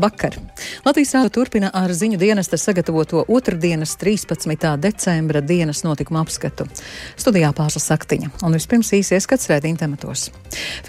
Labvakar! 0.00 0.38
Latvijas 0.84 1.10
rāda 1.12 1.28
turpina 1.28 1.68
ar 1.76 1.92
ziņu 1.92 2.16
dienesta 2.16 2.56
sagatavoto 2.56 3.26
otrdienas 3.28 3.98
13. 4.00 4.70
decembra 4.80 5.42
dienas 5.44 5.82
notikuma 5.84 6.22
apskatu. 6.24 6.64
Studijā 7.20 7.50
pārslas 7.52 7.90
saktiņa, 7.90 8.30
un 8.40 8.56
vispirms 8.56 8.94
īsi 8.96 9.18
ieskats 9.18 9.50
rēdījuma 9.52 9.82
tematos. 9.82 10.30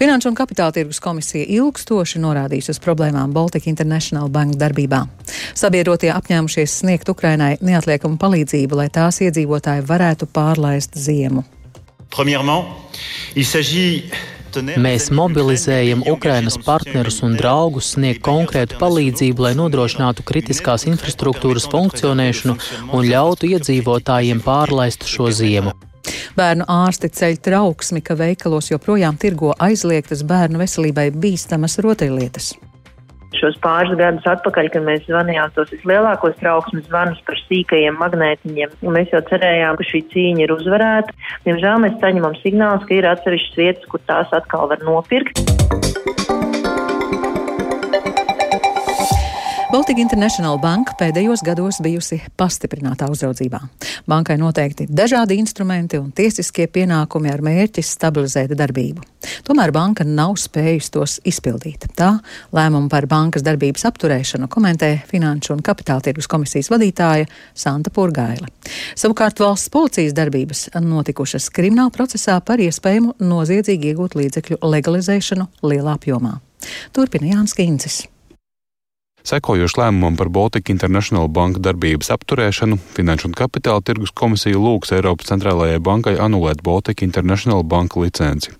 Finanšu 0.00 0.32
un 0.32 0.38
kapitāla 0.38 0.72
tirgus 0.72 1.02
komisija 1.04 1.44
ilgstoši 1.44 2.24
norādījis 2.24 2.72
uz 2.72 2.80
problēmām 2.80 3.36
Baltic 3.36 3.68
International 3.68 4.32
Bank 4.32 4.56
darbībā. 4.56 5.04
Sabiedrotie 5.52 6.08
apņēmušies 6.16 6.80
sniegt 6.80 7.12
Ukrainai 7.12 7.58
neatliekamu 7.60 8.16
palīdzību, 8.16 8.80
lai 8.80 8.88
tās 8.88 9.20
iedzīvotāji 9.20 9.84
varētu 9.92 10.32
pārlaist 10.32 10.96
ziemu. 10.96 11.44
Premièrement, 12.16 12.64
il 13.36 13.44
s'agit 13.44 14.16
Mēs 14.60 15.08
mobilizējam 15.14 16.02
Ukrainas 16.10 16.58
partnerus 16.60 17.20
un 17.26 17.36
draugus 17.38 17.92
sniegt 17.94 18.22
konkrētu 18.26 18.80
palīdzību, 18.80 19.46
lai 19.46 19.52
nodrošinātu 19.58 20.24
kritiskās 20.28 20.86
infrastruktūras 20.90 21.68
funkcionēšanu 21.72 22.56
un 22.92 23.08
ļautu 23.08 23.52
iedzīvotājiem 23.54 24.42
pārlaist 24.44 25.08
šo 25.08 25.30
ziemu. 25.32 25.76
Bērnu 26.36 26.66
ārsti 26.68 27.12
ceļ 27.12 27.38
trauksmi, 27.44 28.02
ka 28.04 28.16
veikalos 28.18 28.72
joprojām 28.72 29.20
tirgo 29.20 29.54
aizliegtas 29.62 30.24
bērnu 30.26 30.60
veselībai 30.64 31.10
bīstamas 31.14 31.78
rotaļlietas 31.84 32.52
šos 33.40 33.58
pāris 33.64 33.96
gadus 33.98 34.28
atpakaļ, 34.34 34.70
kad 34.74 34.86
mēs 34.86 35.04
zvanījām 35.08 35.52
tos 35.56 35.72
vislielākos 35.74 36.38
trauksmes 36.40 36.86
zvanus 36.88 37.20
par 37.26 37.40
sīkajiem 37.46 37.98
magnētiņiem. 38.02 38.78
Mēs 38.96 39.12
jau 39.14 39.22
cerējām, 39.30 39.80
ka 39.80 39.88
šī 39.88 40.04
cīņa 40.14 40.46
ir 40.46 40.56
uzvarēta. 40.56 41.16
Diemžēl 41.48 41.84
mēs 41.86 42.00
saņemam 42.04 42.38
signālus, 42.42 42.86
ka 42.88 42.98
ir 42.98 43.10
atsevišķas 43.12 43.60
vietas, 43.60 43.90
kur 43.92 44.04
tās 44.08 44.32
atkal 44.36 44.70
var 44.72 44.82
nopirkt. 44.86 45.40
Baltika 49.82 49.98
International 49.98 50.60
Bank 50.62 50.92
pēdējos 50.94 51.40
gados 51.42 51.80
bijusi 51.82 52.20
pastiprinātā 52.38 53.08
uzraudzībā. 53.10 53.58
Bankai 54.06 54.36
noteikti 54.38 54.84
dažādi 54.86 55.34
instrumenti 55.42 55.98
un 55.98 56.12
tiesiskie 56.14 56.68
pienākumi 56.70 57.32
ar 57.32 57.42
mērķi 57.42 57.82
stabilizēt 57.82 58.54
darbību. 58.60 59.02
Tomēr 59.42 59.72
banka 59.74 60.06
nav 60.06 60.36
spējusi 60.38 60.92
tos 60.94 61.16
izpildīt. 61.26 61.88
Tā 61.98 62.12
lēmumu 62.54 62.92
par 62.92 63.08
bankas 63.10 63.42
darbības 63.42 63.88
apturēšanu 63.90 64.46
komentē 64.54 64.92
Finanšu 65.10 65.56
un 65.56 65.66
Kapitāla 65.66 66.06
tirgus 66.06 66.30
komisijas 66.30 66.70
vadītāja 66.70 67.26
Santa 67.50 67.90
Purgaila. 67.90 68.46
Savukārt 68.94 69.42
valsts 69.42 69.74
policijas 69.74 70.14
darbības 70.14 70.68
notikušas 70.78 71.50
krimināla 71.50 71.90
procesā 71.90 72.38
par 72.38 72.62
iespējamu 72.62 73.16
noziedzīgi 73.18 73.90
iegūt 73.90 74.14
līdzekļu 74.22 74.62
legalizēšanu 74.62 75.50
lielā 75.66 75.98
apjomā. 75.98 76.38
Turpina 76.94 77.34
Jānis 77.34 77.58
Kīncis. 77.58 78.04
Sekojoši 79.22 79.78
lēmumam 79.78 80.16
par 80.18 80.28
Baltic 80.34 80.70
International 80.72 81.28
Banka 81.30 81.60
darbības 81.62 82.10
apturēšanu, 82.10 82.78
Finanšu 82.96 83.28
un 83.30 83.36
Kapitāla 83.38 83.82
tirgus 83.86 84.10
komisija 84.10 84.58
lūgs 84.58 84.90
Eiropas 84.96 85.30
centrālajai 85.30 85.78
bankai 85.78 86.16
anulēt 86.18 86.64
Baltic 86.66 87.04
International 87.06 87.62
Banka 87.62 88.02
licenci. 88.02 88.50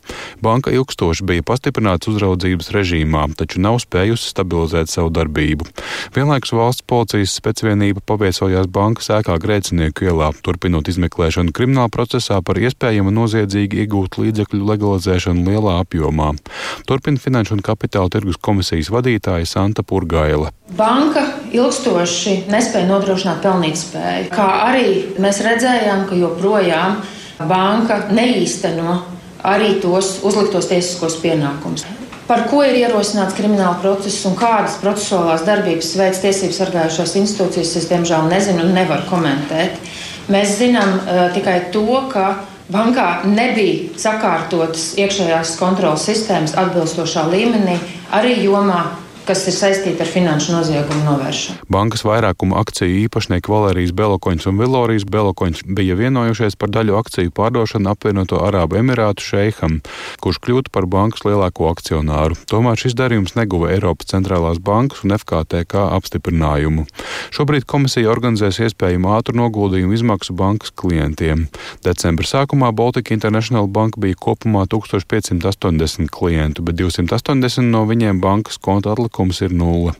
Banka 0.43 0.71
ilgstoši 0.71 1.27
bija 1.27 1.43
pastiprināts 1.47 2.07
uzraudzības 2.13 2.71
režīmā, 2.77 3.25
taču 3.39 3.59
nav 3.65 3.81
spējusi 3.83 4.31
stabilizēt 4.31 4.93
savu 4.93 5.11
darbību. 5.11 5.67
Vienlaikus 6.15 6.55
valsts 6.55 6.87
policijas 6.87 7.35
specvienība 7.41 8.05
paviesojās 8.07 8.71
bankas 8.71 9.11
ēkā 9.19 9.41
Grēcinieku 9.43 10.07
ielā, 10.07 10.31
turpinot 10.47 10.87
izmeklēšanu 10.93 11.55
krimināla 11.57 11.91
procesā 11.91 12.39
par 12.39 12.63
iespējamu 12.63 13.11
noziedzīgi 13.19 13.83
iegūt 13.83 14.21
līdzekļu 14.23 14.63
legalizēšanu 14.71 15.47
lielā 15.51 15.81
apjomā. 15.83 16.33
Turpina 16.87 17.19
Finanšu 17.19 17.59
un 17.59 17.67
Kapitāla 17.67 18.15
tirgus 18.15 18.39
komisijas 18.39 18.95
vadītāja 18.95 19.49
Santa 19.49 19.83
Purgaila. 19.83 20.52
Banka 20.77 21.25
ilgstoši 21.53 22.45
nespēja 22.49 22.89
nodrošināt 22.89 23.43
pelnītspēju, 23.45 24.29
kā 24.33 24.47
arī 24.71 24.87
mēs 25.21 25.43
redzējām, 25.45 26.07
ka 26.09 26.17
joprojām 26.17 27.03
banka 27.49 28.07
neīsteno 28.15 29.01
arī 29.45 29.75
tos 29.83 30.21
uzliktos 30.25 30.71
tiesiskos 30.71 31.19
pienākumus. 31.21 31.85
Par 32.29 32.47
ko 32.49 32.63
ir 32.65 32.79
ierosināts 32.79 33.35
krimināla 33.37 33.75
process 33.83 34.23
un 34.29 34.37
kādas 34.39 34.79
procesuālās 34.81 35.43
darbības 35.45 35.91
veids 35.99 36.23
tiesību 36.23 36.57
sargājušās 36.57 37.17
institūcijas, 37.21 37.75
es 37.83 37.91
diemžēl 37.91 38.31
nezinu 38.31 38.65
un 38.65 38.73
nevaru 38.79 39.05
komentēt. 39.11 39.77
Mēs 40.33 40.55
zinām 40.63 40.95
uh, 41.03 41.27
tikai 41.35 41.59
to, 41.75 41.85
ka 42.13 42.47
bankā 42.73 43.27
nebija 43.27 43.99
sakārtotas 44.01 44.93
iekšējās 45.03 45.57
kontrolas 45.61 46.07
sistēmas 46.09 46.55
atbilstošā 46.63 47.27
līmenī, 47.35 47.77
arī 48.15 48.39
jomā, 48.47 48.85
kas 49.27 49.45
ir 49.47 49.55
saistīti 49.55 50.03
ar 50.03 50.09
finanšu 50.11 50.55
noziegumu 50.57 51.05
novēršanu. 51.07 51.67
Bankas 51.73 52.03
vairākuma 52.07 52.59
akciju 52.63 53.05
īpašnieki 53.05 53.51
Valērijas 53.53 53.93
Belokoņš 53.95 54.49
un 54.51 54.59
Vilorijas 54.59 55.07
Belokoņš 55.07 55.63
bija 55.79 55.97
vienojušies 55.99 56.57
par 56.59 56.73
daļu 56.75 56.97
akciju 56.99 57.33
pārdošanu 57.37 57.93
apvienoto 57.93 58.41
Arābu 58.43 58.81
Emirātu 58.81 59.23
šeiham, 59.25 59.79
kurš 60.23 60.41
kļūtu 60.43 60.73
par 60.75 60.89
bankas 60.91 61.23
lielāko 61.27 61.69
akcionāru. 61.71 62.39
Tomēr 62.51 62.81
šis 62.83 62.97
darījums 62.99 63.37
neguva 63.39 63.71
Eiropas 63.77 64.11
centrālās 64.11 64.59
bankas 64.59 65.05
un 65.07 65.15
FKTK 65.15 65.87
apstiprinājumu. 66.01 66.87
Šobrīd 67.31 67.69
komisija 67.71 68.11
organizēs 68.11 68.59
iespējamu 68.67 69.15
ātru 69.15 69.39
noguldījumu 69.39 69.95
izmaksu 69.97 70.35
bankas 70.35 70.75
klientiem. 70.75 71.47
Decembra 71.87 72.27
sākumā 72.27 72.73
Baltika 72.75 73.15
International 73.15 73.71
Bank 73.71 74.01
bija 74.03 74.19
kopumā 74.19 74.67
1580 74.67 76.11
klientu, 76.13 76.67
bet 76.67 76.81
280 76.81 77.71
no 77.71 77.87
viņiem 77.87 78.21
bankas 78.23 78.59
konta 78.59 78.93
atlikuma 78.93 79.12
likums 79.13 79.43
ir 79.45 79.53
nulle. 79.53 79.93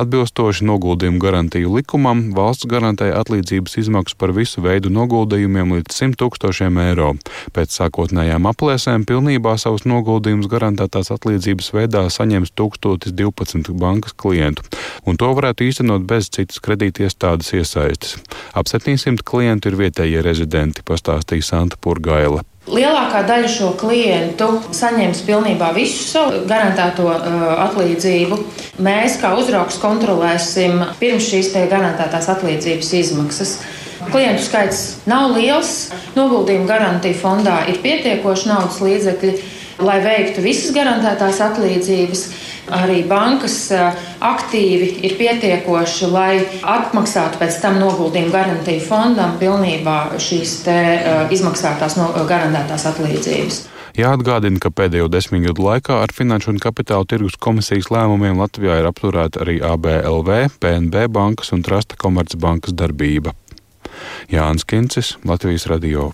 Atbilstoši 0.00 0.64
noguldījumu 0.64 1.20
garantiju 1.20 1.74
likumam, 1.76 2.32
valsts 2.34 2.66
garantē 2.66 3.12
atlīdzības 3.12 3.76
izmaksas 3.78 4.16
par 4.16 4.32
visu 4.32 4.62
veidu 4.64 4.88
noguldījumiem 4.88 5.76
līdz 5.76 5.92
100 5.92 6.16
tūkstošiem 6.22 6.78
eiro. 6.80 7.14
Pēc 7.52 7.76
sākotnējām 7.76 8.48
aplēsēm 8.48 9.04
pilnībā 9.04 9.56
savus 9.60 9.84
noguldījumus 9.84 10.48
garantētās 10.48 11.12
atlīdzības 11.12 11.72
veidā 11.76 12.06
saņems 12.08 12.54
1012 12.56 13.74
bankas 13.76 14.16
klientu, 14.16 14.64
un 15.04 15.20
to 15.20 15.28
varētu 15.36 15.68
īstenot 15.68 16.08
bez 16.08 16.30
citas 16.32 16.62
kredītiestādes 16.64 17.52
iesaistes. 17.52 18.16
Ap 18.54 18.70
700 18.70 19.20
klientu 19.24 19.68
ir 19.68 19.78
vietējie 19.78 20.24
rezidenti, 20.24 20.86
pastāstīja 20.86 21.44
Santa 21.52 21.76
Purgaila. 21.80 22.42
Lielākā 22.64 23.20
daļa 23.28 23.48
šo 23.52 23.66
klientu 23.76 24.46
saņems 24.72 25.18
pilnībā 25.26 25.68
visu 25.76 26.06
savu 26.08 26.44
garantēto 26.48 27.04
uh, 27.12 27.42
atlīdzību. 27.66 28.38
Mēs, 28.84 29.18
kā 29.20 29.34
uzraugs, 29.36 29.76
kontrolēsim 29.82 30.80
pirms 30.96 31.28
šīs 31.28 31.52
garantētās 31.52 32.30
atlīdzības 32.32 32.92
izmaksas. 33.02 33.58
Klientu 34.08 34.46
skaits 34.46 34.80
nav 35.08 35.36
liels, 35.36 35.90
noguldījuma 36.16 36.68
garantija 36.68 37.20
fondā 37.20 37.58
ir 37.68 37.82
pietiekoši 37.84 38.48
naudas 38.48 38.80
līdzekļi, 38.84 39.34
lai 39.82 39.98
veiktu 40.04 40.44
visas 40.44 40.74
garantētās 40.74 41.40
atlīdzības 41.44 42.24
arī 42.74 43.02
bankas 43.08 43.58
aktīvi 44.24 44.88
ir 45.04 45.16
pietiekoši, 45.18 46.08
lai 46.12 46.32
atmaksātu 46.62 47.40
pēc 47.42 47.60
tam 47.62 47.78
noguldījumu 47.82 48.32
garantiju 48.32 48.84
fondam 48.86 49.36
pilnībā 49.40 49.98
šīs 50.22 50.56
izmaksātās 51.34 51.98
no, 52.00 52.10
garantētās 52.28 52.88
atlīdzības. 52.94 53.62
Jāatgādina, 53.94 54.58
ka 54.58 54.72
pēdējo 54.74 55.06
desmit 55.06 55.44
gadu 55.44 55.68
laikā 55.68 56.00
ar 56.02 56.10
Finanšu 56.10 56.50
un 56.50 56.58
Kapitāla 56.62 57.06
tirgus 57.06 57.36
komisijas 57.38 57.92
lēmumiem 57.94 58.40
Latvijā 58.42 58.80
ir 58.80 58.88
apturēta 58.90 59.44
arī 59.44 59.60
ABLV, 59.62 60.32
PNB 60.58 61.06
bankas 61.14 61.54
un 61.54 61.62
Trasta 61.62 61.94
Komercbankas 62.00 62.74
darbība. 62.74 63.36
Jānis 64.32 64.66
Kincis, 64.66 65.14
Latvijas 65.22 65.68
Radio. 65.70 66.10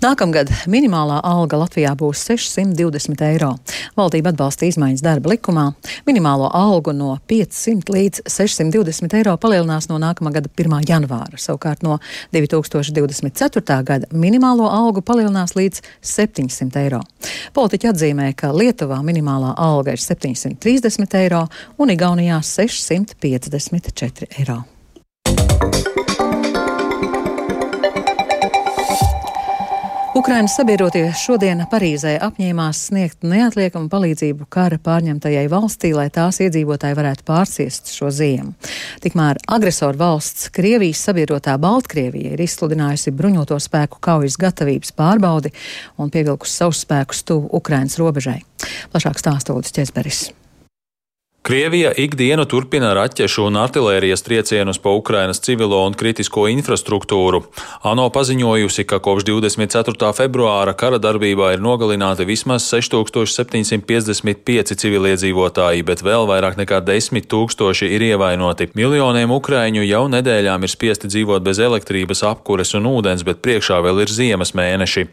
Nākamgad 0.00 0.48
minimālā 0.64 1.18
alga 1.28 1.58
Latvijā 1.60 1.90
būs 1.98 2.22
620 2.24 3.20
eiro. 3.26 3.50
Valdība 3.98 4.30
atbalsta 4.32 4.64
izmaiņas 4.64 5.02
darba 5.04 5.28
likumā. 5.34 5.64
Minimālo 6.06 6.46
algu 6.56 6.94
no 6.96 7.18
500 7.28 7.92
līdz 7.92 8.22
620 8.24 9.18
eiro 9.18 9.34
palielinās 9.42 9.90
no 9.90 9.98
nākamā 10.00 10.32
gada 10.38 10.48
1. 10.56 10.78
janvāra. 10.88 11.36
Savukārt 11.36 11.84
no 11.84 11.98
2024. 12.32 13.76
gada 13.84 14.08
minimālo 14.16 14.70
algu 14.72 15.04
palielinās 15.04 15.52
līdz 15.58 15.84
700 16.00 16.80
eiro. 16.80 17.04
Politiķi 17.52 17.92
atzīmē, 17.92 18.32
ka 18.32 18.54
Lietuvā 18.56 19.02
minimālā 19.04 19.52
alga 19.60 19.92
ir 19.92 20.00
730 20.00 21.20
eiro 21.20 21.44
un 21.76 21.92
Igaunijā 21.92 22.40
654 22.40 24.32
eiro. 24.40 24.62
Ukrainas 30.20 30.52
sabiedrotie 30.58 31.06
šodien 31.16 31.62
Parīzē 31.70 32.10
apņēmās 32.20 32.80
sniegt 32.90 33.22
neatliekamu 33.24 33.88
palīdzību 33.88 34.44
kara 34.52 34.76
pārņemtajai 34.84 35.46
valstī, 35.48 35.94
lai 35.96 36.10
tās 36.12 36.42
iedzīvotāji 36.44 36.98
varētu 36.98 37.24
pārciest 37.24 37.88
šo 37.94 38.10
ziemu. 38.12 38.52
Tikmēr 39.00 39.40
agresoru 39.48 39.96
valsts 40.02 40.50
Krievijas 40.52 41.00
sabiedrotā 41.08 41.54
Baltkrievija 41.62 42.34
ir 42.34 42.42
izsludinājusi 42.44 43.14
bruņoto 43.16 43.56
spēku 43.64 44.02
kaujas 44.04 44.36
gatavības 44.44 44.92
pārbaudi 45.00 45.54
un 45.96 46.12
pievilkusi 46.12 46.58
savus 46.66 46.84
spēkus 46.84 47.24
tuvu 47.24 47.48
Ukrainas 47.62 47.96
robežai. 47.96 48.42
Plašāk 48.92 49.24
Lūdzu 49.24 49.72
Česberis. 49.80 50.26
Krievija 51.42 51.92
ikdienu 51.96 52.44
turpina 52.44 52.92
raķešu 52.92 53.46
un 53.48 53.56
artilērijas 53.56 54.20
triecienus 54.22 54.78
pa 54.78 54.90
Ukrainas 54.92 55.40
civilo 55.40 55.86
un 55.86 55.94
kritisko 55.96 56.48
infrastruktūru. 56.52 57.42
ANO 57.82 58.10
paziņojusi, 58.12 58.84
ka 58.84 58.98
kopš 59.00 59.24
24. 59.24 60.12
februāra 60.18 60.74
kara 60.76 60.98
darbībā 61.00 61.54
ir 61.54 61.60
nogalināti 61.64 62.26
vismaz 62.28 62.68
6755 62.68 64.76
civiliedzīvotāji, 64.82 65.80
bet 65.88 66.02
vēl 66.04 66.28
vairāk 66.28 66.60
nekā 66.60 66.82
10 66.84 67.24
tūkstoši 67.32 67.88
ir 67.88 68.04
ievainoti. 68.10 68.68
Miljoniem 68.76 69.32
ukraiņu 69.32 69.80
jau 69.88 70.04
nedēļām 70.12 70.68
ir 70.68 70.74
spiesti 70.74 71.08
dzīvot 71.08 71.40
bez 71.48 71.56
elektrības, 71.56 72.20
apkures 72.34 72.76
un 72.76 72.84
ūdens, 72.92 73.24
bet 73.24 73.40
priekšā 73.40 73.80
vēl 73.88 74.04
ir 74.04 74.12
ziemas 74.12 74.52
mēneši. 74.52 75.08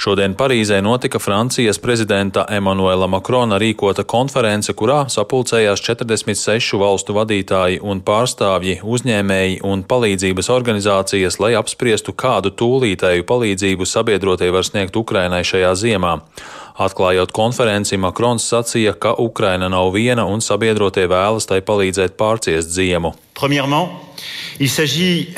Šodien 0.00 0.40
Parīzē 0.40 0.80
notika 0.80 1.20
Francijas 1.20 1.76
prezidenta 1.78 2.48
Emanuela 2.48 3.04
Makrona 3.06 3.60
rīkota 3.60 4.08
konference, 4.08 4.72
kurā 4.72 5.04
sapulcēja 5.12 5.65
piedalījās 5.66 5.82
46 5.82 6.78
valstu 6.78 7.14
vadītāji 7.16 7.80
un 7.82 8.00
pārstāvji, 8.00 8.80
uzņēmēji 8.84 9.62
un 9.66 9.82
palīdzības 9.82 10.50
organizācijas, 10.50 11.40
lai 11.40 11.54
apspriestu, 11.58 12.12
kādu 12.14 12.52
tūlītēju 12.54 13.26
palīdzību 13.26 13.86
sabiedrotie 13.86 14.50
var 14.52 14.64
sniegt 14.64 14.96
Ukrainai 14.96 15.42
šajā 15.42 15.74
ziemā. 15.74 16.20
Atklājot 16.78 17.32
konferenci, 17.32 17.96
Makrons 17.96 18.46
sacīja, 18.46 18.94
ka 18.94 19.16
Ukraina 19.18 19.68
nav 19.68 19.94
viena 19.94 20.26
un 20.28 20.40
sabiedrotie 20.40 21.08
vēlas 21.08 21.48
tai 21.48 21.62
palīdzēt 21.64 22.16
pārciest 22.16 22.70
ziemu. 22.70 23.14
Premièrement, 23.34 23.90
il 24.60 24.68
s'agit 24.68 25.36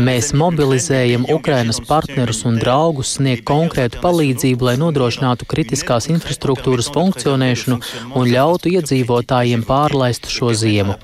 Mēs 0.00 0.30
mobilizējam 0.32 1.26
Ukrainas 1.28 1.76
partnerus 1.84 2.38
un 2.48 2.56
draugus 2.56 3.10
sniegt 3.18 3.44
konkrētu 3.44 4.00
palīdzību, 4.00 4.64
lai 4.70 4.76
nodrošinātu 4.80 5.44
kritiskās 5.50 6.08
infrastruktūras 6.08 6.88
funkcionēšanu 6.94 7.76
un 8.16 8.30
ļautu 8.30 8.72
iedzīvotājiem 8.72 9.66
pārlaist 9.68 10.30
šo 10.32 10.54
ziemu. 10.56 10.96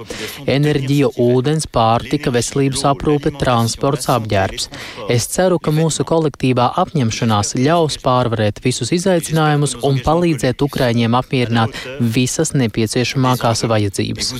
Enerģija, 0.49 1.11
ūdens, 1.21 1.69
pārtika, 1.69 2.33
veselības 2.33 2.87
aprūpe, 2.89 3.35
transports, 3.37 4.09
apģērbs. 4.13 4.71
Es 5.13 5.29
ceru, 5.35 5.61
ka 5.61 5.75
mūsu 5.75 6.09
kolektīvā 6.09 6.71
apņemšanās 6.81 7.59
ļaus 7.61 8.01
pārvarēt 8.01 8.63
visus 8.65 8.89
izaicinājumus 8.97 9.77
un 9.85 10.01
palīdzēt 10.01 10.65
Ukraiņiem 10.65 11.21
apmierināt 11.21 11.77
visas 12.01 12.57
nepieciešamākās 12.57 13.67
vajadzības. 13.69 14.33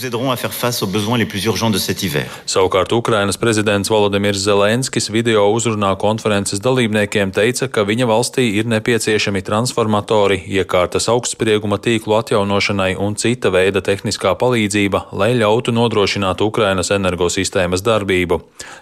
Savukārt 2.62 2.92
Ukrainas 2.92 3.38
prezidents 3.38 3.90
Volodimirs 3.90 4.40
Zelenskis 4.44 5.10
video 5.10 5.48
uzrunā 5.52 5.96
konferences 6.00 6.62
dalībniekiem 6.64 7.32
teica, 7.36 7.68
ka 7.68 7.84
viņa 7.88 8.08
valstī 8.08 8.46
ir 8.60 8.70
nepieciešami 8.70 9.42
transformatori, 9.42 10.38
iekārtas 10.46 11.10
augstsprieguma 11.12 11.80
tīklu 11.82 12.18
atjaunošanai 12.20 12.94
un 13.02 13.16
cita 13.16 13.50
veida 13.54 13.82
tehniskā 13.82 14.36
palīdzība, 14.40 15.08
lai 15.12 15.34
ļautu 15.40 15.74
nodrošināt 15.76 16.44
Ukrainas 16.46 16.92
energosistēmas 16.96 17.86
darbību. 17.88 18.42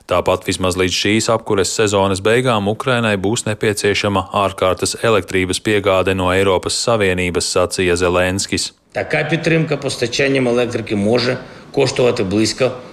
Tāpat 0.10 0.48
vismaz 0.50 0.78
līdz 0.82 1.02
šīs 1.02 1.30
apkures 1.34 1.74
sezonas 1.78 2.24
beigām 2.26 2.68
Ukrainai 2.72 3.16
būs 3.18 3.48
nepieciešama 3.50 4.30
ārkārtas 4.46 4.98
elektrības 5.04 5.62
piegāde 5.62 6.18
no 6.18 6.34
Eiropas 6.34 6.82
Savienības, 6.88 7.54
sacīja 7.56 7.96
Zelenskis. 7.96 8.74
Така 8.96 9.28
підтримка 9.30 9.78
постачанням 9.78 10.48
електрики 10.48 10.96
може 10.96 11.38
коштувати 11.72 12.24
близько 12.24 12.66
800. 12.66 12.89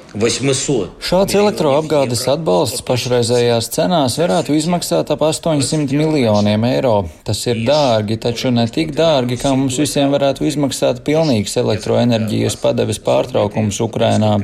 Šāds 1.03 1.35
elektroapgādes 1.35 2.21
atbalsts 2.31 2.83
pašreizējās 2.87 3.67
cenās 3.75 4.15
varētu 4.21 4.55
izmaksāt 4.55 5.09
ap 5.11 5.23
800 5.27 5.97
miljoniem 5.99 6.63
eiro. 6.69 6.93
Tas 7.27 7.41
ir 7.49 7.59
dārgi, 7.67 8.15
taču 8.23 8.51
ne 8.55 8.63
tik 8.71 8.93
dārgi, 8.95 9.35
kā 9.41 9.51
mums 9.51 9.75
visiem 9.81 10.13
varētu 10.15 10.47
izmaksāt 10.47 11.01
pilnīgs 11.07 11.57
elektroenerģijas 11.59 12.55
padeves 12.61 13.01
pārtraukums 13.03 13.81
Ukrainā. 13.83 14.37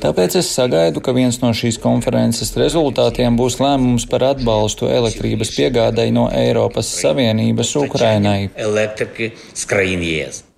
Tāpēc 0.00 0.38
es 0.40 0.52
sagaidu, 0.56 1.02
ka 1.04 1.14
viens 1.16 1.42
no 1.44 1.52
šīs 1.56 1.80
konferences 1.82 2.54
rezultātiem 2.56 3.36
būs 3.36 3.58
lēmums 3.60 4.08
par 4.08 4.24
atbalstu 4.32 4.88
elektrības 4.92 5.52
piegādai 5.58 6.08
no 6.14 6.30
Eiropas 6.32 6.88
Savienības 7.02 7.76
Ukrainai. 7.84 8.48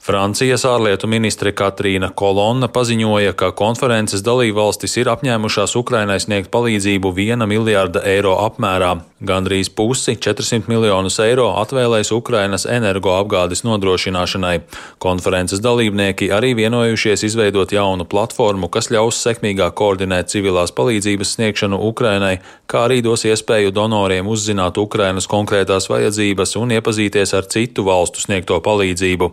Francijas 0.04 0.66
ārlietu 0.68 1.08
ministre 1.08 1.48
Katrīna 1.56 2.10
Kolonna 2.12 2.68
paziņoja, 2.68 3.32
ka 3.40 3.48
konferences 3.56 4.20
dalībvalstis 4.26 4.98
ir 5.00 5.08
apņēmušās 5.08 5.72
Ukrainai 5.80 6.18
sniegt 6.20 6.50
palīdzību 6.52 7.14
1 7.24 7.48
miljārda 7.48 8.02
eiro 8.12 8.34
apmērā. 8.44 8.98
Gandrīz 9.24 9.70
pusi- 9.72 10.16
400 10.26 10.68
miljonus 10.68 11.16
eiro 11.24 11.46
atvēlēs 11.62 12.12
Ukrainas 12.12 12.66
energoapgādes 12.66 13.64
nodrošināšanai. 13.64 14.60
Konferences 14.98 15.60
dalībnieki 15.60 16.28
arī 16.28 16.52
vienojušies 16.54 17.24
izveidot 17.24 17.72
jaunu 17.72 18.04
platformu, 18.04 18.68
kas 18.68 18.88
ļaus 18.88 19.16
sekmīgāk 19.24 19.72
koordinēt 19.72 20.28
civilās 20.28 20.70
palīdzības 20.72 21.32
sniegšanu 21.36 21.80
Ukrainai, 21.80 22.40
kā 22.68 22.84
arī 22.88 23.00
dos 23.02 23.24
iespēju 23.24 23.72
donoriem 23.72 24.26
uzzināt 24.26 24.76
Ukrainas 24.76 25.26
konkrētās 25.26 25.88
vajadzības 25.88 26.56
un 26.56 26.68
iepazīties 26.68 27.34
ar 27.34 27.44
citu 27.48 27.84
valstu 27.84 28.20
sniegto 28.20 28.60
palīdzību. 28.60 29.32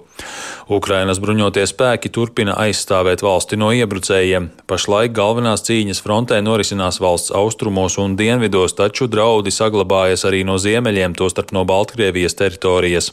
Ukrainas 0.70 1.20
bruņotie 1.22 1.64
spēki 1.70 2.12
turpina 2.14 2.54
aizstāvēt 2.60 3.24
valsti 3.26 3.58
no 3.58 3.72
iebrucējiem. 3.76 4.50
Pašlaik 4.70 5.14
galvenās 5.16 5.66
cīņas 5.68 6.02
frontē 6.04 6.42
norisinās 6.46 7.00
valsts 7.02 7.34
austrumos 7.36 7.98
un 8.02 8.16
dienvidos, 8.20 8.76
taču 8.78 9.08
draudi 9.12 9.52
saglabājas 9.52 10.26
arī 10.30 10.44
no 10.48 10.58
ziemeļiem, 10.62 11.16
tostarp 11.18 11.54
no 11.56 11.64
Baltkrievijas 11.66 12.38
teritorijas. 12.40 13.12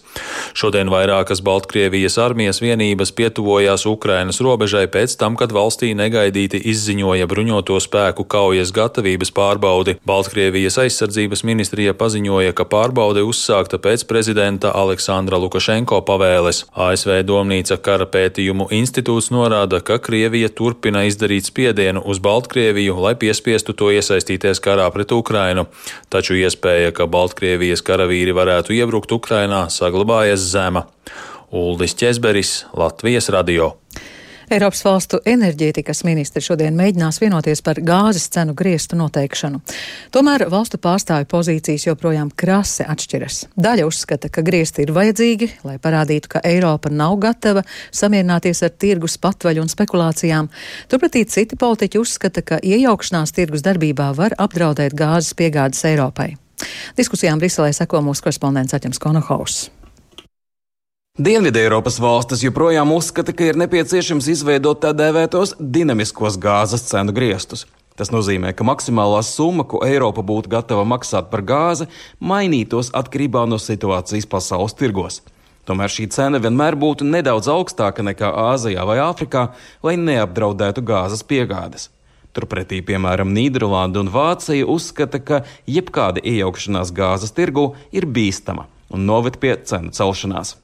Šodien 0.58 0.90
vairākas 0.92 1.42
Baltkrievijas 1.44 2.18
armijas 2.22 2.62
vienības 2.62 3.12
pietuvojās 3.16 3.86
Ukrainas 3.86 4.40
robežai 4.44 4.86
pēc 4.92 5.16
tam, 5.20 5.36
kad 5.38 5.54
valstī 5.54 5.94
negaidīti 5.98 6.60
izziņoja 6.72 7.28
bruņoto 7.30 7.78
spēku 7.82 8.26
kaujas 8.28 8.72
gatavības 8.76 9.32
pārbaudi. 9.34 9.98
Baltkrievijas 10.08 10.78
aizsardzības 10.84 11.44
ministrija 11.48 11.94
paziņoja, 11.98 12.54
ka 12.56 12.68
pārbaude 12.68 13.24
uzsākta 13.26 13.80
pēc 13.82 14.06
prezidenta 14.10 14.72
Aleksandra 14.76 15.40
Lukašenko 15.42 16.02
pavēles. 16.08 16.64
ASV 16.74 17.22
Padomnīca 17.38 17.76
kara 17.78 18.06
pētījumu 18.10 18.64
institūts 18.74 19.28
norāda, 19.30 19.78
ka 19.78 20.00
Krievija 20.02 20.48
turpina 20.50 21.04
izdarīt 21.06 21.46
spiedienu 21.46 22.02
uz 22.02 22.18
Baltkrieviju, 22.18 22.96
lai 22.98 23.12
piespiestu 23.14 23.76
to 23.78 23.92
iesaistīties 23.94 24.58
karā 24.58 24.88
pret 24.90 25.14
Ukrainu. 25.14 25.68
Taču 26.10 26.34
iespēja, 26.34 26.90
ka 26.98 27.06
Baltkrievijas 27.06 27.84
karavīri 27.86 28.34
varētu 28.34 28.74
iebrukt 28.74 29.14
Ukrainā, 29.14 29.68
saglabājas 29.70 30.50
zema. 30.50 30.88
Uldis 31.54 31.94
Česberis, 31.94 32.64
Latvijas 32.74 33.30
radio. 33.30 33.76
Eiropas 34.48 34.80
valstu 34.80 35.18
enerģētikas 35.28 35.98
ministri 36.08 36.40
šodien 36.40 36.76
mēģinās 36.78 37.18
vienoties 37.20 37.60
par 37.64 37.76
gāzes 37.84 38.30
cenu 38.32 38.54
griestu 38.56 38.96
noteikšanu. 38.96 39.60
Tomēr 40.14 40.46
valstu 40.48 40.80
pārstāvju 40.80 41.28
pozīcijas 41.28 41.84
joprojām 41.84 42.30
krasi 42.32 42.86
atšķiras. 42.88 43.42
Daļa 43.60 43.84
uzskata, 43.90 44.32
ka 44.32 44.40
griesti 44.46 44.86
ir 44.86 44.94
vajadzīgi, 44.96 45.50
lai 45.68 45.76
parādītu, 45.84 46.32
ka 46.32 46.44
Eiropa 46.48 46.88
nav 46.88 47.18
gatava 47.20 47.66
samierināties 47.92 48.64
ar 48.64 48.72
tirgus 48.72 49.18
patvaļu 49.20 49.66
un 49.66 49.72
spekulācijām. 49.72 50.48
Turpretī 50.88 51.26
citi 51.28 51.58
politiķi 51.60 52.00
uzskata, 52.00 52.40
ka 52.40 52.62
iejaukšanās 52.64 53.36
tirgus 53.36 53.68
darbībā 53.68 54.14
var 54.16 54.38
apdraudēt 54.40 54.96
gāzes 54.96 55.36
piegādes 55.36 55.84
Eiropai. 55.92 56.32
Diskusijām 56.96 57.38
Briselē 57.38 57.74
seko 57.76 58.00
mūsu 58.02 58.24
korespondents 58.24 58.74
Aķems 58.74 59.02
Konohaus. 59.02 59.66
Dienvidē 61.18 61.64
Eiropas 61.66 61.96
valstis 61.98 62.44
joprojām 62.44 62.92
uzskata, 62.94 63.32
ka 63.34 63.48
ir 63.48 63.56
nepieciešams 63.58 64.28
izveidot 64.30 64.78
tā 64.84 64.92
dēvētos 64.94 65.56
dinamiskos 65.58 66.36
gāzes 66.38 66.84
cenu 66.86 67.10
griestus. 67.16 67.64
Tas 67.98 68.12
nozīmē, 68.14 68.52
ka 68.54 68.62
maksimālā 68.62 69.24
summa, 69.26 69.64
ko 69.66 69.80
Eiropa 69.82 70.22
būtu 70.22 70.52
gatava 70.52 70.84
maksāt 70.86 71.26
par 71.32 71.42
gāzi, 71.42 71.88
mainītos 72.22 72.92
atkarībā 72.94 73.42
no 73.50 73.58
situācijas 73.58 74.28
pasaules 74.30 74.76
tirgos. 74.78 75.16
Tomēr 75.66 75.90
šī 75.90 76.06
cena 76.14 76.38
vienmēr 76.38 76.78
būtu 76.78 77.10
nedaudz 77.10 77.50
augstāka 77.50 78.06
nekā 78.06 78.30
Āzijā 78.52 78.86
vai 78.86 79.00
Āfrikā, 79.02 79.48
lai 79.82 79.96
neapdraudētu 79.98 80.86
gāzes 80.86 81.26
piegādes. 81.26 81.88
Turpretī, 82.30 82.78
piemēram, 82.78 83.34
Nīderlanda 83.34 84.06
un 84.06 84.14
Vācija 84.14 84.70
uzskata, 84.70 85.18
ka 85.18 85.42
jebkāda 85.66 86.22
iejaukšanās 86.22 86.94
gāzes 86.94 87.34
tirgu 87.34 87.72
ir 87.90 88.06
bīstama 88.06 88.70
un 88.94 89.10
noved 89.10 89.42
pie 89.42 89.56
cenu 89.66 89.90
celšanās. 89.90 90.54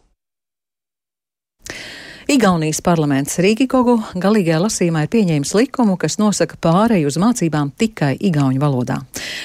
Igaunijas 2.24 2.78
parlaments 2.80 3.36
Rīgikogu 3.44 3.98
galīgajā 4.16 4.56
lasījumā 4.62 5.02
ir 5.04 5.10
pieņēmis 5.12 5.52
likumu, 5.58 5.98
kas 6.00 6.16
nosaka 6.16 6.56
pāreju 6.56 7.10
uz 7.10 7.18
mācībām 7.20 7.74
tikai 7.76 8.14
igauņu 8.30 8.62
valodā. 8.62 8.96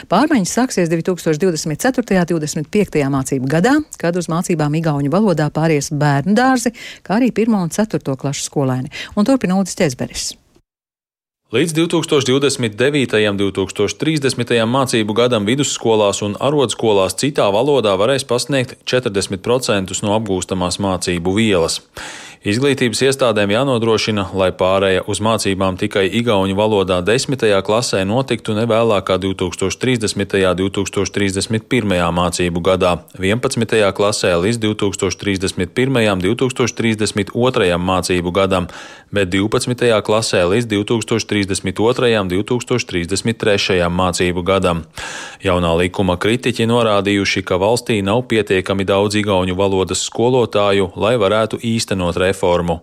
Pārmaiņas 0.08 0.56
sāksies 0.62 0.92
2024. 0.94 2.24
un 2.24 2.32
2025. 2.32 3.04
mācību 3.12 3.52
gadā, 3.52 3.76
kad 4.00 4.16
uz 4.16 4.32
mācībām 4.32 4.80
igauņu 4.80 5.12
valodā 5.12 5.52
pāries 5.52 5.92
bērnu 5.92 6.38
dārzi, 6.40 6.72
kā 7.04 7.20
arī 7.20 7.34
1 7.36 7.64
un 7.66 7.74
4 7.76 8.16
klašu 8.16 8.48
skolēni. 8.48 8.94
Un 9.20 9.28
turpina 9.28 9.60
Udis 9.60 9.76
Ķezberis. 9.76 10.39
Līdz 11.50 11.72
2029. 11.74 13.16
un 13.26 13.38
2030. 13.40 14.52
mācību 14.70 15.16
gadam 15.18 15.48
vidusskolās 15.50 16.20
un 16.22 16.36
arodskolās 16.38 17.18
citā 17.18 17.48
valodā 17.50 17.96
varēs 17.98 18.22
pasniegt 18.30 18.76
40% 18.86 19.98
no 20.06 20.14
apgūstamās 20.14 20.78
mācību 20.78 21.34
vielas. 21.34 21.80
Izglītības 22.40 23.02
iestādēm 23.04 23.52
jānodrošina, 23.52 24.30
lai 24.32 24.54
pārēja 24.56 25.02
uz 25.12 25.20
mācībām 25.20 25.76
tikai 25.76 26.06
igauņu 26.22 26.56
valodā 26.56 27.02
10. 27.04 27.42
klasē 27.68 28.06
notiktu 28.08 28.54
nevēlākā 28.56 29.18
2030. 29.20 30.38
un 30.48 30.56
2031. 30.62 31.98
mācību 32.16 32.64
gadā, 32.64 32.94
11. 33.20 33.92
klasē 33.92 34.32
līdz 34.40 34.62
2031. 34.64 36.08
un 36.14 36.24
2032. 36.24 37.76
mācību 37.76 38.32
gadam, 38.32 38.70
bet 39.12 39.36
12. 39.36 40.00
klasē 40.00 40.46
līdz 40.48 40.72
2032. 40.72 42.14
un 42.22 42.32
2033. 42.32 43.84
mācību 43.92 44.46
gadam. 44.48 44.86
Jaunā 45.44 45.76
likuma 45.84 46.16
kritiķi 46.16 46.72
norādījuši, 46.72 47.44
ka 47.44 47.60
valstī 47.60 48.00
nav 48.00 48.24
pietiekami 48.32 48.88
daudz 48.88 49.20
igauņu 49.20 49.60
valodas 49.60 50.08
skolotāju, 50.08 50.94
lai 50.96 51.18
varētu 51.20 51.60
īstenot 51.60 52.16
reformu 52.16 52.29
reformu. 52.30 52.80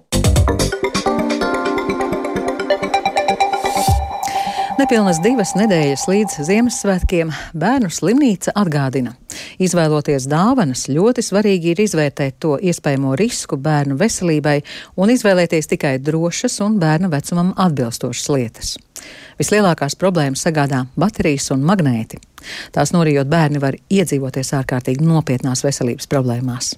Nepilnas 4.76 5.16
divas 5.24 5.54
nedēļas 5.56 6.02
līdz 6.04 6.34
Ziemassvētkiem 6.46 7.30
bērnu 7.56 7.88
slimnīca 7.90 8.52
atgādina. 8.60 9.14
Izvēloties 9.56 10.28
dāvanas, 10.28 10.84
ļoti 10.92 11.24
svarīgi 11.24 11.72
ir 11.72 11.80
izvērtēt 11.86 12.36
to 12.44 12.52
iespējamo 12.60 13.14
risku 13.16 13.56
bērnu 13.56 13.96
veselībai 13.96 14.58
un 15.00 15.14
izvēlēties 15.16 15.72
tikai 15.72 15.96
drošas 16.04 16.60
un 16.66 16.76
bērnu 16.82 17.08
vecumam 17.10 17.54
atbilstošas 17.56 18.30
lietas. 18.36 18.76
Vislielākās 19.40 19.96
problēmas 19.96 20.44
sagādā 20.44 20.84
baterijas 20.94 21.50
un 21.56 21.64
magnēti. 21.66 22.20
Tās 22.76 22.92
norijot 22.92 23.32
bērni 23.32 23.62
var 23.62 23.80
iedzīvoties 23.88 24.54
ārkārtīgi 24.60 25.08
nopietnās 25.08 25.64
veselības 25.64 26.12
problēmās. 26.12 26.76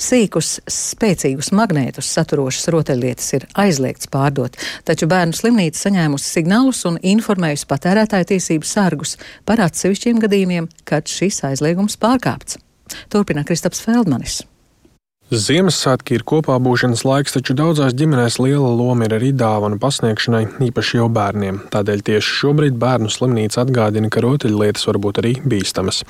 Sīkus, 0.00 0.58
spēcīgus 0.70 1.50
magnētus 1.56 2.10
saturošas 2.16 2.68
rotaļlietas 2.74 3.30
ir 3.38 3.46
aizliegts 3.64 4.10
pārdot, 4.12 4.58
taču 4.84 5.08
bērnu 5.10 5.36
slimnīca 5.36 5.86
saņēmusi 5.86 6.32
signālus 6.38 6.84
un 6.90 7.00
informējusi 7.14 7.68
patērētāju 7.70 8.30
tiesību 8.34 8.68
sargus 8.68 9.16
par 9.48 9.64
atsevišķiem 9.64 10.22
gadījumiem, 10.24 10.70
kad 10.88 11.08
šis 11.10 11.42
aizliegums 11.50 11.98
pārkāpts. 12.00 12.60
Turpina 13.12 13.46
Kristaps 13.48 13.80
Feldmanis. 13.84 14.42
Ziemassvētki 15.32 16.18
ir 16.18 16.22
kopā 16.28 16.58
būšanas 16.60 17.00
laiks, 17.08 17.32
taču 17.32 17.54
daudzās 17.56 17.94
ģimenēs 17.96 18.34
liela 18.44 18.68
loma 18.68 19.06
ir 19.06 19.14
arī 19.16 19.30
dāvana 19.32 19.78
pasniegšanai, 19.80 20.42
īpaši 20.66 20.98
jau 20.98 21.06
bērniem. 21.08 21.62
Tādēļ 21.72 22.02
tieši 22.04 22.34
šobrīd 22.42 22.76
bērnu 22.76 23.08
slimnīca 23.08 23.62
atgādina, 23.62 24.10
ka 24.12 24.20
rotaļlietas 24.20 24.84
var 24.84 24.98
būt 25.00 25.20
arī 25.22 25.32
bīstamas. 25.40 26.02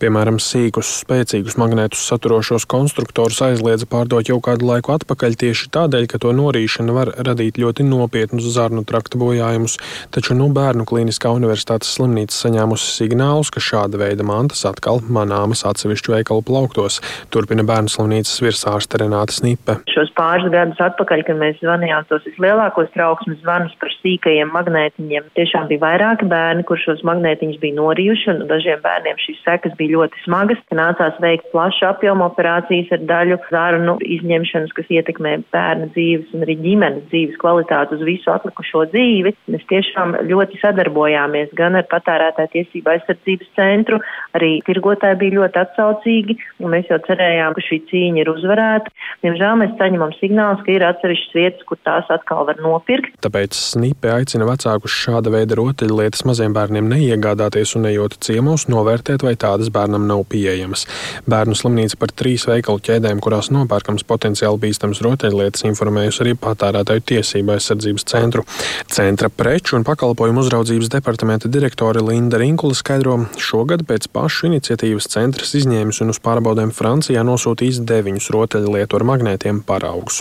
Piemēram, 0.00 0.38
sīkus, 0.40 0.88
spēcīgus 1.02 1.58
magnētus 1.60 2.06
saturošos 2.08 2.64
konstruktorus 2.64 3.42
aizliedza 3.44 3.84
pārdot 3.92 4.30
jau 4.32 4.38
kādu 4.40 4.70
laiku 4.70 4.96
atpakaļ 4.96 5.36
tieši 5.44 5.68
tādēļ, 5.76 6.08
ka 6.08 6.22
to 6.24 6.32
norīšana 6.40 6.96
var 6.96 7.12
radīt 7.28 7.60
ļoti 7.60 7.84
nopietnus 7.84 8.48
zarnu 8.56 8.86
trakta 8.88 9.20
bojājumus, 9.20 9.76
taču 10.16 10.38
nu 10.38 10.48
bērnu 10.48 10.88
klīniskā 10.88 11.34
universitātes 11.36 11.92
slimnīca 11.98 12.40
saņēmusi 12.46 12.88
signālus, 12.96 13.52
ka 13.52 13.60
šāda 13.60 14.00
veida 14.00 14.24
mantas 14.24 14.64
atkal 14.64 15.04
manāmas 15.12 15.66
atsevišķu 15.68 16.16
veikalu 16.16 16.48
plauktos. 16.48 17.02
Turpina 17.28 17.68
bērnu 17.68 17.92
slimnīcas 17.92 18.40
virs 18.40 18.61
ārste 18.68 19.00
Renāta 19.02 19.34
Snipe. 19.34 19.76
Šos 19.92 20.12
pāris 20.16 20.48
gadus 20.52 20.80
atpakaļ, 20.82 21.24
kad 21.26 21.38
mēs 21.40 21.58
zvanījām 21.62 22.06
tos 22.10 22.24
vislielākos 22.28 22.90
trauksmes 22.94 23.40
zvanus 23.42 23.74
par 23.80 23.92
sīkajiem 23.98 24.52
magnētiņiem, 24.54 25.28
tiešām 25.38 25.68
bija 25.70 25.82
vairāki 25.82 26.28
bērni, 26.30 26.64
kur 26.68 26.80
šos 26.80 27.02
magnētiņus 27.08 27.60
bija 27.62 27.76
norījuši, 27.78 28.28
un 28.32 28.46
dažiem 28.50 28.82
bērniem 28.84 29.20
šīs 29.22 29.42
sekas 29.44 29.76
bija 29.78 29.96
ļoti 29.98 30.22
smagas. 30.24 30.62
Nācās 30.72 31.18
veikt 31.22 31.50
plašu 31.52 31.88
apjomu 31.90 32.26
operācijas 32.30 32.92
ar 32.96 33.04
daļu 33.10 33.38
zarnu 33.52 33.96
izņemšanas, 34.16 34.72
kas 34.76 34.90
ietekmē 34.98 35.34
bērna 35.52 35.90
dzīves 35.96 36.32
un 36.36 36.46
arī 36.46 36.56
ģimenes 36.62 37.08
dzīves 37.12 37.40
kvalitāti 37.42 37.98
uz 37.98 38.06
visu 38.08 38.32
atlikušo 38.32 38.86
dzīvi. 38.94 39.34
Mēs 39.52 39.68
tiešām 39.72 40.16
ļoti 40.30 40.62
sadarbojāmies 40.62 41.52
gan 41.58 41.76
ar 41.80 41.88
patērētāju 41.92 42.52
tiesību 42.56 42.94
aizsardzības 42.94 43.52
centru, 43.58 44.00
arī 44.38 44.54
tirgotāji 44.66 45.20
bija 45.24 45.38
ļoti 45.40 45.62
atsaucīgi, 45.66 46.38
un 46.62 46.74
mēs 46.74 46.88
jau 46.90 47.00
cerējām, 47.06 47.56
ka 47.56 47.66
šī 47.66 47.82
cīņa 47.90 48.22
ir 48.22 48.30
uzvarēta 48.32 48.51
uzvarētu. 48.52 48.92
Diemžēl 49.22 49.58
mēs 49.60 49.74
saņemam 49.78 50.12
signālus, 50.18 50.62
ka 50.66 50.72
ir 50.74 50.84
atsevišķas 50.86 51.34
vietas, 51.36 51.64
kur 51.66 51.78
tās 51.86 52.08
atkal 52.10 52.44
var 52.48 52.58
nopirkt. 52.60 53.14
Tāpēc 53.22 53.54
Snipe 53.54 54.10
aicina 54.12 54.46
vecākus 54.48 54.92
šāda 54.92 55.32
veida 55.32 55.56
rotaļlietas 55.58 56.24
maziem 56.28 56.54
bērniem 56.56 56.88
neiegādāties 56.90 57.76
un 57.78 57.86
ejot 57.90 58.18
ciemos, 58.24 58.66
novērtēt, 58.72 59.22
vai 59.22 59.34
tādas 59.38 59.70
bērnam 59.72 60.06
nav 60.08 60.24
pieejamas. 60.32 60.86
Bērnu 61.30 61.56
slimnīca 61.56 61.98
par 62.00 62.12
trīs 62.18 62.46
veikalu 62.50 62.82
ķēdēm, 62.82 63.22
kurās 63.22 63.52
nopērkams 63.54 64.06
potenciāli 64.08 64.60
bīstams 64.66 65.02
rotaļlietas, 65.06 65.66
informējusi 65.70 66.24
arī 66.26 66.34
patērētāju 66.42 67.06
tiesību 67.12 67.56
aizsardzības 67.56 68.08
centru. 68.12 68.46
Centra 68.92 69.30
preču 69.30 69.78
un 69.78 69.86
pakalpojumu 69.86 70.42
uzraudzības 70.42 70.90
departamenta 70.92 71.50
direktore 71.52 72.02
Linda 72.02 72.40
Rinkula 72.42 72.76
skaidro, 72.76 73.20
šogad 73.38 73.86
pēc 73.86 74.10
pašu 74.12 74.50
iniciatīvas 74.50 75.08
centrs 75.12 75.54
izņēmis 75.62 76.02
un 76.02 76.12
uz 76.12 76.20
pārbaudēm 76.22 76.74
Francijā 76.74 77.22
nosūtījis 77.26 77.82
deviņus 77.86 78.30
rotaļlietas 78.34 78.41
rotaļlietu 78.42 78.98
ar 78.98 79.06
magnētiem 79.08 79.62
paraugus. 79.66 80.20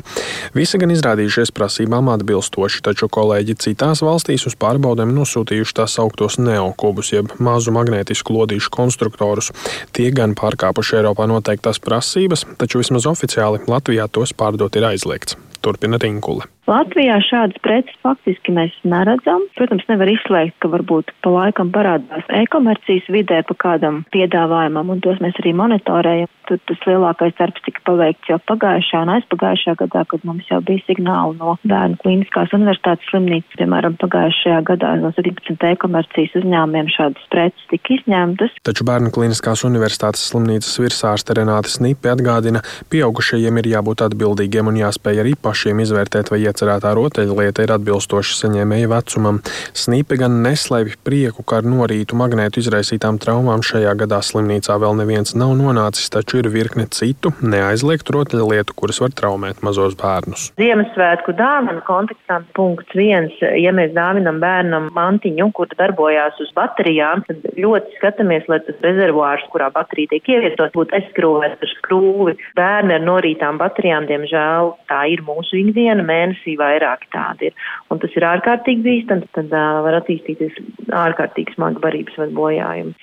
Visi 0.55 0.79
gan 0.81 0.93
izrādījušies 0.93 1.53
prasībām 1.57 2.11
atbilstoši, 2.13 2.83
taču 2.85 3.09
kolēģi 3.11 3.57
citās 3.65 4.03
valstīs 4.05 4.47
uz 4.49 4.57
pārbaudēm 4.61 5.13
nosūtījuši 5.17 5.77
tā 5.81 5.87
sauktos 5.91 6.39
neokubus, 6.41 7.11
jeb 7.15 7.35
mazu 7.43 7.73
magnētisku 7.75 8.37
lodīšu 8.37 8.73
konstruktorus. 8.73 9.51
Tie 9.95 10.09
gan 10.15 10.35
pārkāpuši 10.37 11.01
Eiropā 11.01 11.27
noteiktās 11.31 11.81
prasības, 11.83 12.45
taču 12.61 12.83
vismaz 12.83 13.09
oficiāli 13.09 13.65
Latvijā 13.71 14.07
tos 14.11 14.35
pārdot 14.37 14.77
ir 14.79 14.91
aizliegts. 14.93 15.39
Turpina 15.61 15.99
Rinkule. 16.01 16.47
Latvijā 16.71 17.17
šādas 17.25 17.59
preces 17.65 17.95
faktiski 17.99 18.53
mēs 18.55 18.71
neredzam. 18.87 19.43
Protams, 19.57 19.83
nevar 19.91 20.07
izslēgt, 20.07 20.55
ka 20.63 20.69
varbūt 20.71 21.09
pa 21.23 21.33
laikam 21.33 21.71
parādās 21.75 22.29
e-komercijas 22.31 23.09
vidē 23.11 23.41
pa 23.47 23.57
kādam 23.59 24.05
piedāvājumam, 24.15 24.93
un 24.93 25.01
tos 25.03 25.19
mēs 25.23 25.35
arī 25.43 25.51
monitorējam. 25.57 26.29
Tur 26.47 26.59
tas 26.67 26.85
lielākais 26.87 27.35
darbs 27.37 27.63
tika 27.63 27.83
paveikts 27.87 28.31
jau 28.31 28.37
pagājušā 28.49 29.01
un 29.03 29.11
aizpagājušā 29.13 29.75
gadā, 29.79 30.03
kad 30.09 30.23
mums 30.27 30.47
jau 30.49 30.59
bija 30.67 30.83
signāli 30.87 31.37
no 31.39 31.57
bērnu 31.67 31.99
klīniskās 32.01 32.55
universitātes 32.55 33.07
slimnīcas. 33.11 33.59
Piemēram, 33.59 33.95
pagājušajā 34.01 34.61
gadā 34.67 34.93
no 34.99 35.11
17 35.15 35.67
e-komercijas 35.69 36.35
uzņēmumiem 36.41 36.89
šādas 36.91 37.27
preces 37.31 37.67
tika 37.71 37.95
izņemtas. 37.97 38.55
Taču 38.67 38.87
bērnu 38.87 39.13
klīniskās 39.15 39.63
universitātes 39.67 40.23
slimnīcas 40.31 40.73
virsārste 40.81 41.37
Renāte 41.39 41.71
Snipe 41.71 42.11
atgādina, 42.11 42.63
pieaugušajiem 42.91 43.61
ir 43.61 43.71
jābūt 43.75 44.03
atbildīgiem 44.09 44.71
un 44.73 44.81
jāspēj 44.81 45.23
arī 45.23 45.37
pašiem 45.39 45.85
izvērtēt, 45.85 46.33
vai 46.33 46.41
iecerētā 46.61 46.93
rotaļlieta 46.95 47.65
ir 47.65 47.73
atbilstoša 47.73 48.37
saņēmēja 48.37 48.89
vecumam. 48.91 49.39
Snīpe 49.77 50.17
gan 50.21 50.41
neslēpj 50.45 50.99
prieku, 51.05 51.43
ka 51.43 51.61
ar 51.61 51.67
norītu 51.67 52.17
magnētu 52.19 52.61
izraisītām 52.61 53.17
traumām 53.21 53.63
šajā 53.65 53.93
gadā 53.97 54.21
slimnīcā 54.21 54.77
vēl 54.81 54.99
neviens 55.01 55.33
nav 55.35 55.55
nonācis, 55.57 56.11
taču 56.13 56.41
ir 56.41 56.51
virkne 56.53 56.85
citu 56.93 57.33
neaizliegtu 57.41 58.15
rotaļlietu, 58.17 58.75
kuras 58.77 59.01
var 59.01 59.15
traumēt 59.17 59.63
mazos 59.65 59.97
bērnus. 59.97 60.51
Ziemassvētku 60.61 61.33
dāvanu 61.39 61.81
kontekstā 61.87 62.41
punkts 62.57 62.93
viens, 62.97 63.33
ja 63.41 63.73
mēs 63.73 63.95
dāvinam 63.97 64.41
bērnam 64.43 64.91
mantiņu, 64.95 65.49
kur 65.57 65.71
darbojās 65.79 66.37
uz 66.43 66.51
baterijām, 66.57 67.25
tad 67.27 67.49
ļoti 67.57 67.97
skatāmies, 67.97 68.45
lai 68.51 68.61
tas 68.67 68.77
rezervuārs, 68.85 69.47
kurā 69.53 69.71
baterija 69.73 70.13
tiek 70.13 70.29
ievietots, 70.35 70.75
būtu 70.77 70.97
aizskrūvēts 70.99 71.65
ar 71.65 71.73
skrūvi. 71.77 72.37
Bērni 72.59 72.97
ar 72.97 73.05
norītām 73.07 73.57
baterijām, 73.61 74.07
diemžēl, 74.11 74.73
tā 74.91 75.01
ir 75.13 75.23
mūsu 75.25 75.57
ikdiena, 75.61 76.05
mēnesī 76.05 76.50
vairāk 76.59 77.07
tādi 77.13 77.49
ir. 77.49 77.67
Un 77.91 78.01
tas 78.03 78.13
ir 78.17 78.27
ārkārtīgi 78.27 78.85
bīstams, 78.85 79.27
tad 79.37 79.51
uh, 79.51 79.81
var 79.85 79.99
attīstīties 80.01 80.57
ārkārtīgi 80.91 81.55
smagi 81.55 81.83
barības 81.83 82.17
vai 82.21 82.29
bojājumi. 82.37 82.95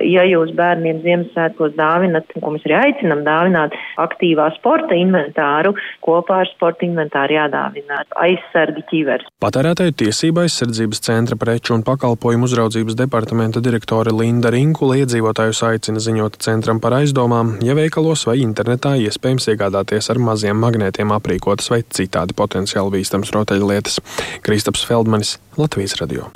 Ja 0.00 0.22
jūs 0.24 0.54
bērniem 0.56 1.02
Ziemassvētkos 1.04 1.74
dāvinat, 1.76 2.30
ko 2.40 2.54
mēs 2.54 2.64
arī 2.64 2.76
aicinam 2.78 3.20
dāvināt, 3.26 3.74
aktīvā 4.00 4.46
sporta 4.56 4.96
inventāru, 4.96 5.74
kopā 6.04 6.38
ar 6.44 6.48
sporta 6.54 6.86
inventāru 6.86 7.36
jādāvina 7.36 8.00
aizsargi 8.22 8.86
ķivers. 8.88 9.28
Patērētāju 9.44 9.96
tiesība 10.00 10.46
aizsardzības 10.46 11.04
centra 11.04 11.36
preču 11.40 11.74
un 11.76 11.84
pakalpojumu 11.84 12.48
uzraudzības 12.48 12.96
departamenta 12.96 13.60
direktore 13.60 14.14
Linda 14.16 14.52
Rinkula 14.54 14.96
iedzīvotājus 15.02 15.60
aicina 15.68 16.00
ziņot 16.00 16.40
centram 16.40 16.80
par 16.80 16.96
aizdomām, 17.02 17.58
ja 17.66 17.76
veikalos 17.76 18.24
vai 18.28 18.38
internetā 18.40 18.94
iespējams 19.04 19.50
iegādāties 19.52 20.08
ar 20.08 20.22
maziem 20.30 20.56
magnētiem 20.64 21.12
aprīkotas 21.12 21.68
vai 21.74 21.82
citādi 21.84 22.36
potenciāli 22.36 22.79
bīstams 22.88 23.34
rotaļlietas. 23.36 24.00
Kristaps 24.46 24.86
Feldmanis, 24.88 25.36
Latvijas 25.60 25.98
radio. 26.00 26.30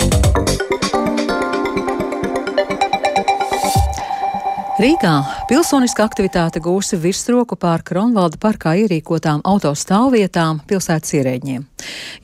Rīgā 4.75 5.11
pilsoniska 5.47 6.03
aktivitāte 6.03 6.59
gūsi 6.59 6.97
virsroku 6.99 7.55
pār 7.55 7.79
Kronvalda 7.87 8.35
parkā 8.35 8.73
ierīkotām 8.81 9.39
autostāvvietām 9.47 10.59
pilsētas 10.67 11.13
ierēģiem, 11.15 11.61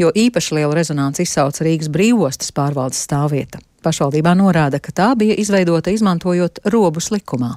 jo 0.04 0.12
īpaši 0.12 0.58
lielu 0.58 0.76
rezonanci 0.76 1.24
izsauca 1.24 1.64
Rīgas 1.64 1.88
brīvostas 1.94 2.52
pārvaldes 2.52 3.00
stāvvieta. 3.08 3.62
Pašvaldībā 3.88 4.36
norāda, 4.36 4.82
ka 4.84 4.92
tā 4.92 5.14
bija 5.16 5.38
izveidota 5.40 5.96
izmantojot 5.96 6.60
robus 6.76 7.08
likumā. 7.16 7.54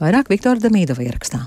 Vairāk 0.00 0.32
Viktora 0.32 0.56
Damīdova 0.56 1.04
ierakstā. 1.04 1.44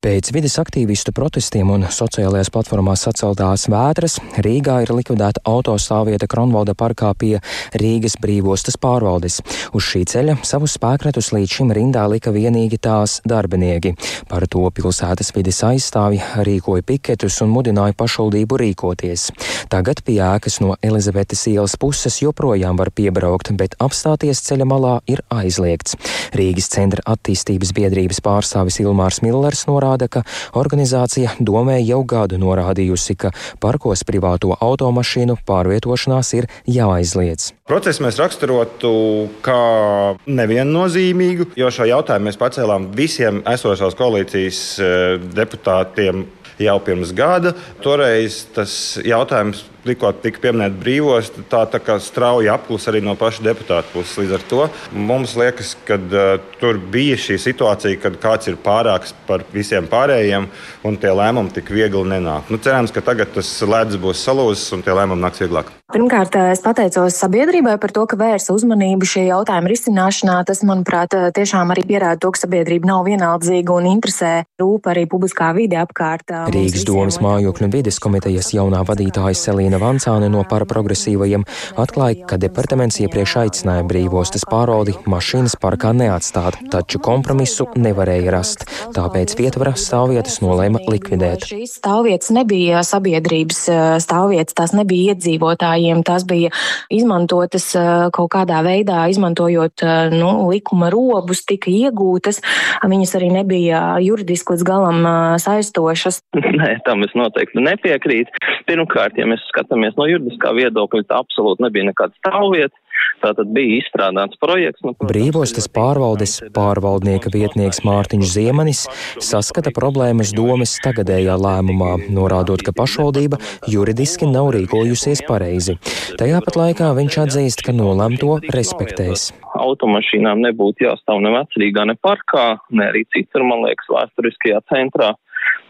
Pēc 0.00 0.30
vides 0.32 0.54
aktīvistu 0.56 1.12
protestiem 1.12 1.68
un 1.74 1.82
sociālajās 1.92 2.48
platformās 2.48 3.02
saceltās 3.04 3.66
vētras 3.68 4.14
Rīgā 4.40 4.78
ir 4.80 4.94
likvidēta 4.96 5.42
autostāvvieta 5.44 6.24
Kronvalda 6.24 6.72
parkā 6.72 7.10
pie 7.20 7.34
Rīgas 7.76 8.16
brīvostas 8.16 8.78
pārvaldes. 8.80 9.42
Uz 9.76 9.84
šī 9.84 10.06
ceļa 10.08 10.38
savus 10.40 10.78
spēkratus 10.78 11.28
līdz 11.36 11.52
šim 11.52 11.72
rindā 11.76 12.06
lika 12.08 12.32
vienīgi 12.32 12.78
tās 12.80 13.18
darbinieki. 13.28 13.92
Par 14.30 14.46
to 14.48 14.62
pilsētas 14.72 15.34
vides 15.36 15.60
aizstāvi 15.68 16.22
rīkoja 16.48 16.86
piketus 16.88 17.36
un 17.44 17.52
mudināja 17.52 17.92
pašvaldību 18.00 18.60
rīkoties. 18.64 19.26
Tagad 19.68 20.00
pie 20.08 20.16
ēkas 20.30 20.62
no 20.64 20.78
Elizabetes 20.80 21.44
ielas 21.52 21.76
puses 21.76 22.22
joprojām 22.24 22.80
var 22.80 22.88
piebraukt, 22.88 23.52
bet 23.52 23.76
apstāties 23.76 24.40
ceļa 24.48 24.70
malā 24.72 24.96
ir 25.12 25.20
aizliegts. 25.28 26.00
Rīgas 26.32 26.72
centra 26.72 27.04
attīstības 27.04 27.76
biedrības 27.76 28.24
pārstāvis 28.24 28.80
Ilmārs 28.80 29.20
Millers 29.20 29.66
norāda, 29.68 29.89
norāda, 29.90 30.08
ka 30.08 30.22
organizācija 30.54 31.36
domē 31.40 31.80
jau 31.82 32.02
gadu 32.04 32.38
norādījusi, 32.38 33.16
ka 33.16 33.32
parkos 33.60 34.04
privāto 34.04 34.54
automašīnu 34.60 35.38
pārvietošanās 35.46 36.34
ir 36.38 36.48
jāaizliedz. 36.66 37.52
Procesu 37.66 38.02
mēs 38.02 38.18
raksturotu 38.18 39.28
kā 39.42 40.16
neviennozīmīgu, 40.26 41.52
jo 41.56 41.70
šo 41.70 41.86
jautājumu 41.90 42.30
mēs 42.30 42.38
pacēlām 42.40 42.90
visiem 42.96 43.42
esošās 43.46 43.96
koalīcijas 43.98 44.60
eh, 44.78 45.18
deputātiem 45.34 46.26
jau 46.60 46.78
pirms 46.84 47.14
gada. 47.16 47.54
Toreiz 47.82 48.44
tas 48.54 48.98
jautājums 49.04 49.64
tikko 49.84 50.12
tika 50.22 50.42
pieminēta 50.42 50.76
brīvos, 50.80 51.32
tā, 51.50 51.64
tā 51.70 51.80
kā 51.82 51.98
strauji 52.02 52.50
apklus 52.52 52.88
arī 52.90 53.02
no 53.04 53.16
paša 53.18 53.44
deputāta 53.46 53.88
puses. 53.92 54.18
Līdz 54.20 54.36
ar 54.36 54.46
to 54.50 54.68
mums 54.92 55.36
liekas, 55.40 55.74
ka 55.88 55.98
uh, 56.00 56.32
tur 56.60 56.80
bija 56.92 57.18
šī 57.20 57.38
situācija, 57.40 58.00
kad 58.02 58.20
kāds 58.22 58.50
ir 58.50 58.60
pārāks 58.60 59.14
par 59.28 59.44
visiem 59.54 59.88
pārējiem, 59.90 60.48
un 60.86 61.00
tie 61.00 61.12
lēmumi 61.14 61.54
tik 61.56 61.72
viegli 61.74 62.06
nenāk. 62.14 62.50
Nu, 62.52 62.60
cerams, 62.62 62.94
ka 62.94 63.04
tagad 63.04 63.34
tas 63.36 63.50
ledus 63.66 64.00
būs 64.00 64.24
salūzis 64.26 64.72
un 64.76 64.84
tie 64.86 64.96
lēmumi 64.96 65.24
nāks 65.24 65.44
vieglāk. 65.44 65.72
Pirmkārt, 65.90 66.36
es 66.52 66.60
pateicos 66.62 67.16
sabiedrībai 67.18 67.72
par 67.82 67.90
to, 67.90 68.04
ka 68.06 68.14
vērsa 68.18 68.54
uzmanību 68.54 69.08
šī 69.10 69.24
jautājuma 69.26 69.72
risināšanā. 69.72 70.36
Tas, 70.46 70.62
manuprāt, 70.66 71.16
tiešām 71.34 71.72
arī 71.74 71.82
pierāda 71.88 72.20
to, 72.22 72.30
ka 72.30 72.44
sabiedrība 72.44 72.86
nav 72.92 73.08
vienaldzīga 73.08 73.74
un 73.74 73.88
interesē 73.90 74.30
rūp 74.60 74.86
arī 74.92 75.08
publiskā 75.10 75.50
vide 75.56 75.80
apkārt. 75.82 76.30
Rīgas 76.54 76.86
domas 76.86 77.18
mājokļu 77.24 77.66
un 77.66 77.74
vides 77.74 77.98
komitejas 78.02 78.52
jaunā 78.54 78.84
vadītāja 78.86 79.34
Selīna 79.40 79.79
Vancāne 79.80 80.28
no 80.32 80.42
paraprogresīvajiem 80.48 81.46
atklāja, 81.80 82.26
ka 82.28 82.36
departaments 82.40 83.00
iepriekš 83.00 83.36
aicināja 83.44 83.84
brīvostas 83.88 84.44
pārvaldi 84.50 84.94
mašīnas 85.10 85.56
parkā 85.60 85.92
neatstāt, 85.96 86.58
taču 86.72 87.00
kompromisu 87.02 87.66
nevarēja 87.80 88.34
rast. 88.34 88.66
Tāpēc 88.96 89.34
vietvara 89.38 89.72
stāvvietas 89.78 90.40
nolēma 90.44 90.82
likvidēt. 90.90 91.46
Šīs 91.50 91.78
stāvvietas 91.80 92.32
nebija 92.36 92.82
sabiedrības 92.86 93.62
stāvvietas, 94.04 94.56
tās 94.58 94.74
nebija 94.76 95.14
iedzīvotājiem, 95.14 96.04
tās 96.06 96.26
bija 96.28 96.52
izmantotas 96.92 97.70
kaut 98.14 98.30
kādā 98.34 98.60
veidā, 98.66 99.06
izmantojot 99.12 99.86
nu, 100.14 100.30
likuma 100.50 100.90
robus, 100.92 101.44
tika 101.48 101.72
iegūtas. 101.72 102.42
Viņas 102.90 103.16
arī 103.18 103.32
nebija 103.32 103.82
juridiski 104.04 104.56
līdz 104.56 104.66
galam 104.66 105.00
saistošas. 105.40 106.22
Nē, 106.60 106.76
tam 106.86 107.06
es 107.06 107.14
noteikti 107.16 107.62
nepiekrītu. 107.64 108.44
Pirmkārt, 108.68 109.16
ja 109.18 109.26
mēs 109.30 109.42
skatāmies 109.48 109.59
no 109.68 110.06
juridiskā 110.08 110.54
viedokļa, 110.56 111.06
tā 111.08 111.20
absolūti 111.20 111.66
nebija 111.66 111.90
nekāda 111.90 112.16
stāvvieta. 112.22 112.76
Tātad 113.20 113.50
bija 113.52 113.80
izstrādāts 113.80 114.38
projekts. 114.40 114.80
Nu, 114.84 114.94
Brīvostas 115.04 115.68
pārvaldes 115.72 116.38
pārvaldnieka 116.56 117.32
vietnieks 117.32 117.82
Mārtiņš 117.84 118.32
Ziemanis 118.32 118.82
saskata 119.20 119.72
problēmas 119.76 120.32
domas 120.36 120.76
tagadējā 120.84 121.36
lēmumā, 121.40 121.92
norādot, 122.16 122.64
ka 122.64 122.72
pašvaldība 122.76 123.40
juridiski 123.68 124.28
nav 124.30 124.52
rīkojusies 124.56 125.24
pareizi. 125.28 125.76
Tajā 126.20 126.40
pat 126.46 126.60
laikā 126.60 126.92
viņš 126.96 127.20
atzīst, 127.26 127.64
ka 127.66 127.76
nolemto 127.76 128.38
respektēs. 128.56 129.30
Automašīnām 129.60 130.40
nebūtu 130.46 130.86
jāstāv 130.88 131.20
ne 131.24 131.34
vecrīgā, 131.36 131.84
ne 131.90 131.98
parkā, 132.00 132.46
ne 132.72 132.88
arī 132.88 133.04
citur, 133.12 133.44
man 133.48 133.66
liekas, 133.66 133.90
vēsturiskajā 133.92 134.64
centrā 134.72 135.12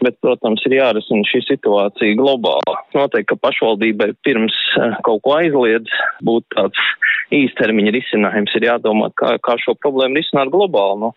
bet, 0.05 0.17
protams, 0.23 0.63
ir 0.67 0.77
jārisina 0.79 1.25
šī 1.29 1.43
situācija 1.45 2.17
globāli. 2.19 2.77
Noteikti, 2.97 3.29
ka 3.31 3.39
pašvaldībai 3.47 4.11
pirms 4.25 4.57
eh, 4.81 4.97
kaut 5.05 5.23
ko 5.25 5.35
aizliedz 5.37 5.91
būt 6.25 6.47
tāds 6.55 6.81
īstermiņa 7.35 7.95
risinājums, 7.95 8.55
ir 8.57 8.67
jādomā, 8.67 9.11
kā, 9.17 9.37
kā 9.43 9.57
šo 9.61 9.77
problēmu 9.79 10.19
risināt 10.19 10.51
globāli. 10.53 11.05
Nu, 11.05 11.13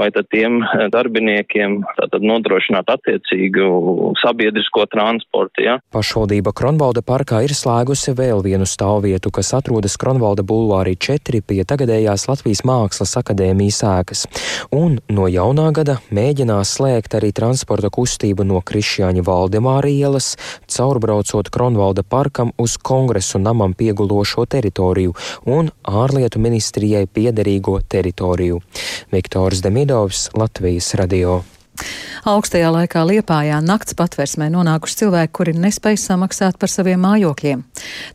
vai 0.00 0.10
tad 0.14 0.28
tiem 0.30 0.60
eh, 0.62 0.86
darbiniekiem 0.92 1.80
nodrošināt 2.20 2.90
attiecīgu 2.92 4.14
sabiedrisko 4.22 4.86
transportu. 4.90 5.64
Ja? 5.66 5.78
Pašvaldība 5.94 6.54
Kronvalda 6.56 7.02
parkā 7.06 7.42
ir 7.44 7.54
slēgusi 7.56 8.14
vēl 8.16 8.42
vienu 8.46 8.68
stāvvietu, 8.68 9.32
kas 9.34 9.52
atrodas 9.58 9.96
Kronvalda 10.00 10.44
bulvārī 10.46 10.96
4 10.96 11.42
pie 11.46 11.62
tagadējās 11.68 12.28
Latvijas 12.30 12.62
Mākslas 12.68 13.16
akadēmijas 13.20 13.82
ēkas. 13.90 14.24
Un 14.74 14.98
no 15.12 15.28
jaunā 15.30 15.70
gada 15.76 15.98
mēģinās 16.14 16.76
slēgt 16.78 17.16
arī 17.18 17.32
transporta 17.36 17.90
kustību 17.92 18.46
no 18.46 18.62
Krišjāņa 18.64 19.24
Valdemāra 19.26 19.90
ielas, 19.90 20.32
caurbraucot 20.70 21.50
Kronvalda 21.52 22.04
parkam 22.06 22.54
uz 22.60 22.76
kongresu 22.78 23.40
namam 23.42 23.74
piegulošo 23.76 24.46
teritoriju 24.50 25.14
un 25.50 25.70
ārlietu 25.84 26.40
ministrijai 26.42 27.06
piederīgo 27.10 27.78
teritoriju. 27.90 28.60
Viktors 29.10 29.62
Demir 29.64 29.89
Midovs 29.90 30.30
Latvijas 30.34 30.94
radio. 30.94 31.42
Augstajā 32.28 32.68
laikā 32.68 33.00
Liepājā 33.08 33.62
nakts 33.64 33.94
patversmē 33.96 34.50
nonākuši 34.52 34.98
cilvēki, 35.00 35.32
kuri 35.32 35.54
nespēj 35.56 35.96
samaksāt 36.02 36.58
par 36.60 36.68
saviem 36.68 37.00
mājokļiem. 37.00 37.62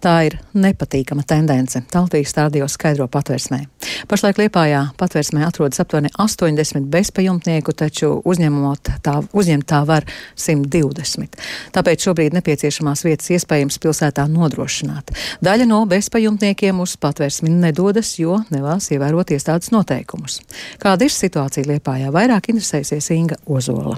Tā 0.04 0.14
ir 0.28 0.36
nepatīkama 0.54 1.26
tendence. 1.26 1.82
Taltīs 1.90 2.30
stādījos 2.30 2.76
skaidro 2.78 3.08
patversmē. 3.10 3.64
Pašlaik 4.06 4.38
Liepājā 4.44 4.84
patversmē 5.00 5.48
atrodas 5.48 5.82
aptuveni 5.82 6.12
80 6.22 6.86
bezpajumtnieku, 6.94 7.74
taču 7.74 8.12
uzņemot 8.22 8.94
tā, 9.06 9.16
uzņemt 9.34 9.68
tā 9.74 9.82
var 9.90 10.06
120. 10.38 11.42
Tāpēc 11.74 12.06
šobrīd 12.06 12.38
nepieciešamās 12.38 13.06
vietas 13.08 13.32
iespējams 13.34 13.82
pilsētā 13.82 14.28
nodrošināt. 14.30 15.16
Daļa 15.46 15.66
no 15.72 15.82
bezpajumtniekiem 15.90 16.84
uz 16.86 16.94
patversmi 17.02 17.50
nedodas, 17.50 18.16
jo 18.22 18.38
nevēlas 18.54 18.92
ievērot 18.94 19.34
iestādes 19.34 19.74
noteikumus. 19.74 20.44
Kāda 20.82 21.10
ir 21.10 21.16
situācija 21.16 21.74
Liepājā? 21.74 22.14
Vairāk 22.14 22.54
interesēsies 22.54 23.10
Inga 23.18 23.42
Ozola. 23.50 23.98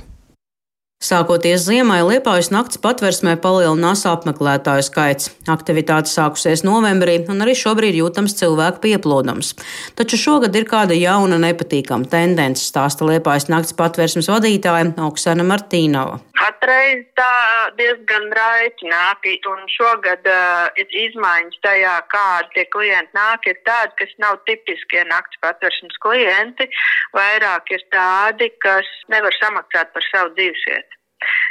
Sākoties 0.98 1.62
ziemai, 1.62 2.00
Liepājas 2.02 2.48
nakts 2.50 2.80
patversmē 2.82 3.36
palielinās 3.38 4.02
apmeklētāju 4.10 4.86
skaits. 4.88 5.30
Aktivitāte 5.46 6.10
sākusies 6.10 6.64
novembrī, 6.66 7.20
un 7.30 7.46
arī 7.46 7.54
šobrīd 7.54 8.00
jūtams 8.00 8.34
cilvēku 8.40 8.82
pieplūdums. 8.88 9.52
Taču 9.94 10.18
šogad 10.18 10.58
ir 10.58 10.66
kāda 10.66 10.98
jauna 10.98 11.38
nepatīkama 11.44 12.10
tendence, 12.10 12.66
stāsta 12.66 13.06
Liepājas 13.06 13.46
nakts 13.54 13.78
patversmes 13.78 14.32
vadītāja 14.34 14.96
Oksana 15.06 15.46
Martīnova. 15.46 16.18
Patreiz 16.38 17.06
tā 17.18 17.30
diezgan 17.78 18.28
raiķināti, 18.34 19.38
un 19.54 19.64
šogad 19.70 20.26
uh, 20.34 20.82
izmaiņas 21.06 21.62
tajā, 21.62 21.94
kādi 22.10 22.54
tie 22.58 22.66
klienti 22.74 23.14
nāk, 23.18 23.46
ir 23.46 23.62
tādi, 23.70 23.94
kas 24.02 24.18
nav 24.22 24.42
tipiskie 24.50 25.06
nakts 25.14 25.38
patversmes 25.46 26.02
klienti. 26.02 26.70
Vairāk 27.14 27.70
ir 27.78 27.86
tādi, 27.94 28.50
kas 28.66 28.90
nevar 29.14 29.36
samaksāt 29.38 29.94
par 29.94 30.10
savu 30.10 30.34
dzīvesvietu 30.34 30.87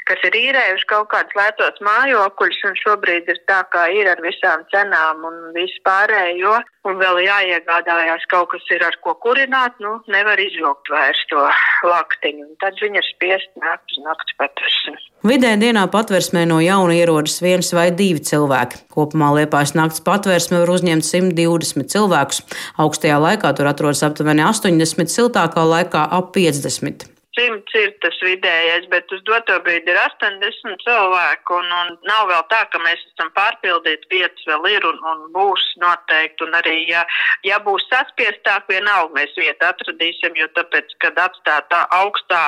kas 0.06 0.22
ir 0.28 0.36
īrējuši 0.38 0.86
kaut 0.90 1.08
kādus 1.12 1.36
lētos 1.38 1.80
mājokļus, 1.84 2.62
un 2.68 2.78
šobrīd 2.82 3.30
ir 3.32 3.40
tā, 3.50 3.62
kā 3.72 3.86
ir 3.94 4.10
ar 4.10 4.22
visām 4.24 4.62
cenām 4.72 5.24
un 5.26 5.40
visu 5.56 5.80
pārējo, 5.86 6.54
un 6.86 7.00
vēl 7.00 7.22
jāiegādājās 7.26 8.26
kaut 8.30 8.52
kas 8.52 8.68
ir 8.74 8.84
ar 8.86 8.96
ko 9.02 9.16
kurināt, 9.22 9.74
nu, 9.82 9.96
nevar 10.12 10.40
izvilkt 10.42 10.90
vairs 10.92 11.22
to 11.30 11.42
laktiņu, 11.86 12.46
un 12.46 12.54
tad 12.62 12.78
viņi 12.82 13.02
ir 13.02 13.08
spiest 13.10 13.50
nākt 13.62 13.96
uz 13.96 14.04
nakts 14.06 14.38
patversmi. 14.40 14.96
Vidē 15.26 15.56
dienā 15.58 15.86
patversmē 15.90 16.44
no 16.46 16.60
jauna 16.62 16.94
ierodas 16.94 17.40
viens 17.42 17.72
vai 17.74 17.88
divi 17.90 18.22
cilvēki. 18.22 18.84
Kopumā 18.94 19.32
Liepājas 19.40 19.74
nakts 19.74 20.04
patversme 20.06 20.62
var 20.62 20.70
uzņemt 20.76 21.08
120 21.08 21.90
cilvēkus. 21.90 22.44
Augstajā 22.84 23.18
laikā 23.24 23.50
tur 23.58 23.72
atrodas 23.72 24.04
aptuveni 24.06 24.46
80, 24.46 25.10
siltākā 25.10 25.66
laikā 25.66 26.06
ap 26.14 26.30
50 26.36 27.15
simts 27.36 27.76
ir 27.78 27.92
tas 28.02 28.16
vidējais, 28.24 28.88
bet 28.92 29.12
uz 29.14 29.22
doto 29.28 29.58
brīdi 29.64 29.92
ir 29.92 29.98
80 30.00 30.82
cilvēku, 30.84 31.58
un, 31.60 31.72
un 31.80 31.92
nav 32.08 32.26
vēl 32.30 32.44
tā, 32.52 32.62
ka 32.72 32.80
mēs 32.84 33.02
esam 33.12 33.30
pārpildīti, 33.36 34.08
vietas 34.12 34.48
vēl 34.48 34.68
ir 34.72 34.86
un, 34.88 35.00
un 35.12 35.24
būs 35.36 35.64
noteikti, 35.82 36.46
un 36.46 36.56
arī, 36.60 36.76
ja, 36.90 37.04
ja 37.46 37.60
būs 37.64 37.86
saspiestāk, 37.92 38.68
vienalga 38.72 39.14
mēs 39.20 39.36
vietu 39.38 39.68
atradīsim, 39.68 40.36
jo 40.40 40.48
tāpēc, 40.58 40.96
kad 41.04 41.18
atstāt 41.26 41.68
tā 41.72 41.82
augstā 42.00 42.42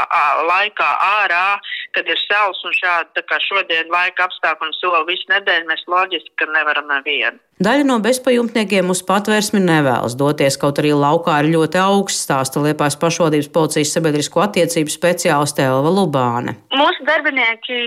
laikā 0.49 0.89
ārā, 1.23 1.59
kad 1.97 2.09
ir 2.09 2.25
saules 2.27 2.65
un 2.65 2.77
šādi, 2.81 3.13
tā 3.19 3.27
kā 3.29 3.41
šodien 3.49 3.93
laika 3.93 4.29
apstākļi 4.29 4.71
un 4.71 4.79
soli 4.81 5.05
visu 5.13 5.35
nedēļu, 5.35 5.69
mēs 5.71 5.85
loģiski, 5.91 6.35
ka 6.41 6.51
nevaram 6.55 6.91
nevienu. 6.93 7.48
Daļa 7.59 7.87
no 7.89 7.97
bezpajumtniekiem 7.99 8.91
uz 8.93 9.01
patvērsmi 9.03 9.59
nevēlas 9.59 10.15
doties, 10.19 10.55
kaut 10.63 10.79
arī 10.79 10.93
laukā 10.95 11.41
ir 11.43 11.49
ļoti 11.57 11.81
augsts 11.83 12.23
stāsta 12.23 12.61
Liepājas 12.63 12.95
pašvaldības 13.03 13.49
policijas 13.57 13.95
sabiedrisko 13.97 14.45
attiecību 14.45 14.93
speciāliste 14.95 15.65
Elva 15.67 15.91
Lubāne. 15.97 16.55
Mūsu 16.71 17.07
darbinieki 17.09 17.81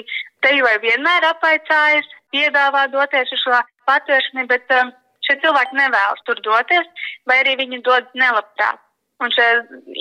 te 0.44 0.52
jau 0.58 0.74
vienmēr 0.84 1.30
apaicājas, 1.30 2.10
piedāvā 2.36 2.84
doties 2.92 3.32
uz 3.32 3.46
šo 3.46 3.62
patvērsni, 3.88 4.44
bet 4.52 4.76
um, 4.76 4.92
šie 5.24 5.38
cilvēki 5.40 5.80
nevēlas 5.80 6.28
tur 6.28 6.44
doties, 6.44 7.08
vai 7.32 7.40
arī 7.46 7.56
viņi 7.64 7.80
dodas 7.88 8.12
nelabprāt. 8.20 8.84
Un 9.24 9.32
šie 9.32 9.48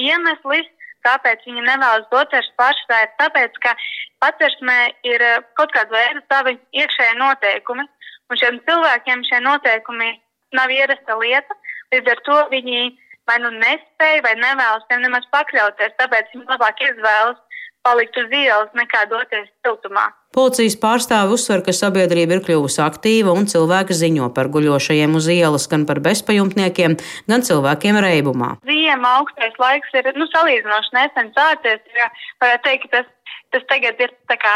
iemesli, 0.02 0.64
kāpēc 1.06 1.46
viņi 1.46 1.62
nevēlas 1.68 2.10
doties 2.10 2.50
pašai, 2.58 3.04
ir 3.06 3.14
tāpēc, 3.22 3.62
ka 3.62 3.78
patvērsmē 4.26 4.80
ir 5.14 5.26
uh, 5.30 5.40
kaut 5.54 5.70
kāda 5.78 5.94
veida 5.94 6.26
savi 6.26 6.58
iekšēji 6.74 7.22
noteikumi. 7.22 7.86
Un 8.30 8.38
šiem 8.38 8.58
cilvēkiem 8.66 9.22
šie 9.26 9.40
noteikumi 9.42 10.10
nav 10.54 10.70
ierasta 10.70 11.16
lieta, 11.18 11.56
līdz 11.94 12.12
ar 12.14 12.20
to 12.26 12.38
viņi 12.54 12.82
vai 13.28 13.38
nu 13.42 13.50
nespēja 13.56 14.22
vai 14.26 14.34
nevēlas 14.38 14.86
tiem 14.90 15.02
nemaz 15.04 15.26
pakļauties, 15.34 15.96
tāpēc 15.98 16.30
viņi 16.34 16.48
labāk 16.50 16.82
izvēlas 16.86 17.38
palikt 17.86 18.16
uz 18.20 18.32
ielas 18.32 18.72
nekā 18.76 19.04
doties 19.10 19.48
siltumā. 19.64 20.10
Policijas 20.36 20.76
pārstāvi 20.78 21.34
uzsver, 21.34 21.62
ka 21.66 21.74
sabiedrība 21.74 22.36
ir 22.36 22.42
kļuvusi 22.46 22.78
aktīva 22.84 23.34
un 23.34 23.48
cilvēki 23.50 23.96
ziņo 23.98 24.28
par 24.36 24.50
guļošajiem 24.54 25.16
uz 25.18 25.26
ielas, 25.32 25.66
gan 25.70 25.86
par 25.88 25.98
bezpajumtniekiem, 26.04 26.94
gan 27.30 27.46
cilvēkiem 27.46 27.98
reibumā. 28.04 28.52
Ziema 28.68 29.16
augstais 29.18 29.58
laiks 29.58 29.96
ir 29.98 30.12
nu, 30.14 30.28
salīdzinoši 30.30 30.94
nesen 30.98 31.32
sācies. 31.34 31.82
Ja 31.98 32.06
varētu 32.44 32.68
teikt, 32.68 32.86
ka 32.86 33.00
tas 33.00 33.10
Tas 33.50 33.64
tagad 33.66 33.98
ir 33.98 34.12
kā, 34.30 34.52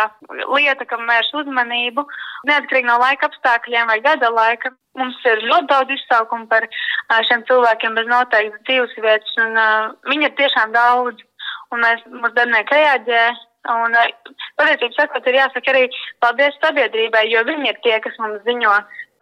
lieta, 0.55 0.87
kam 0.87 1.03
vērš 1.11 1.33
uzmanību. 1.41 2.05
Neatkarīgi 2.47 2.87
no 2.87 3.01
laika 3.03 3.27
apstākļiem 3.27 3.91
vai 3.91 3.97
gada 4.05 4.31
laika, 4.31 4.71
mums 4.99 5.19
ir 5.27 5.43
ļoti 5.51 5.71
daudz 5.73 5.95
izsaukumu 5.97 6.47
par 6.51 6.69
šiem 7.27 7.43
cilvēkiem 7.49 7.99
bez 7.99 8.11
noteiktas 8.11 8.63
dzīves 8.69 8.95
vietas, 9.03 9.35
un 9.43 9.59
uh, 9.59 9.91
viņi 10.11 10.29
ir 10.29 10.37
tiešām 10.39 10.75
daudz, 10.77 11.27
un 11.75 11.85
mēs, 11.85 12.05
mūsu 12.11 12.37
darbinieki 12.37 12.79
reaģē. 12.79 13.25
Un, 13.75 13.97
patiesībā, 14.61 14.93
sakot, 14.93 15.27
ir 15.31 15.39
jāsaka 15.39 15.73
arī 15.73 15.87
paldies 16.21 16.57
sabiedrībai, 16.61 17.25
jo 17.33 17.41
viņi 17.49 17.71
ir 17.71 17.79
tie, 17.87 17.97
kas 18.05 18.19
mums 18.21 18.43
ziņo 18.45 18.75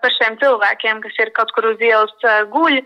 par 0.03 0.15
šiem 0.17 0.39
cilvēkiem, 0.41 1.03
kas 1.05 1.21
ir 1.23 1.31
kaut 1.37 1.53
kur 1.55 1.69
uz 1.71 1.83
ielas 1.83 2.27
uh, 2.27 2.43
guļ. 2.51 2.81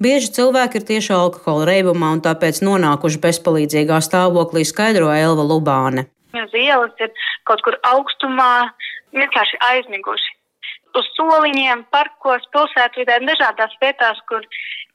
Bieži 0.00 0.30
cilvēki 0.38 0.80
ir 0.80 0.86
tieši 0.88 1.12
alkohola 1.12 1.66
reibumā 1.68 2.14
un 2.14 2.22
tāpēc 2.24 2.62
nonākuši 2.64 3.20
bezpalīdzīgā 3.26 3.98
stāvoklī, 4.06 4.62
skaidro 4.64 5.10
Elva 5.12 5.44
Lubāne. 5.44 6.06
Uz 6.30 6.54
ielas 6.56 7.02
ir 7.02 7.10
kaut 7.48 7.60
kur 7.66 7.76
augstumā, 7.90 8.70
vienkārši 9.16 9.58
aizmiguši. 9.66 10.36
Uz 10.96 11.06
soliņiem, 11.18 11.84
parkos, 11.94 12.46
pilsētvidē, 12.54 13.20
dažādās 13.26 13.74
vietās, 13.82 14.18
kur 14.30 14.46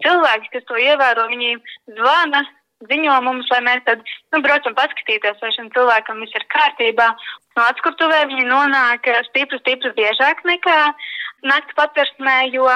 cilvēki, 0.03 0.51
kas 0.55 0.65
to 0.71 0.79
ievēro, 0.79 1.27
viņi 1.31 1.59
zvana, 1.99 2.41
ziņo 2.83 3.15
mums, 3.23 3.49
lai 3.53 3.61
mēs 3.63 3.83
tad, 3.87 4.01
nu, 4.33 4.41
braucam 4.43 4.75
paskatīties, 4.77 5.39
vai 5.41 5.51
šim 5.55 5.69
cilvēkam 5.75 6.21
viss 6.23 6.35
ir 6.35 6.45
kārtībā. 6.51 7.07
No 7.55 7.67
atskurtuvē 7.71 8.25
viņi 8.31 8.47
nonāk 8.49 9.07
stipri, 9.29 9.59
stipri 9.61 9.93
biežāk 9.95 10.43
nekā 10.47 10.79
nakts 11.47 11.77
patversmē, 11.77 12.37
jo 12.53 12.67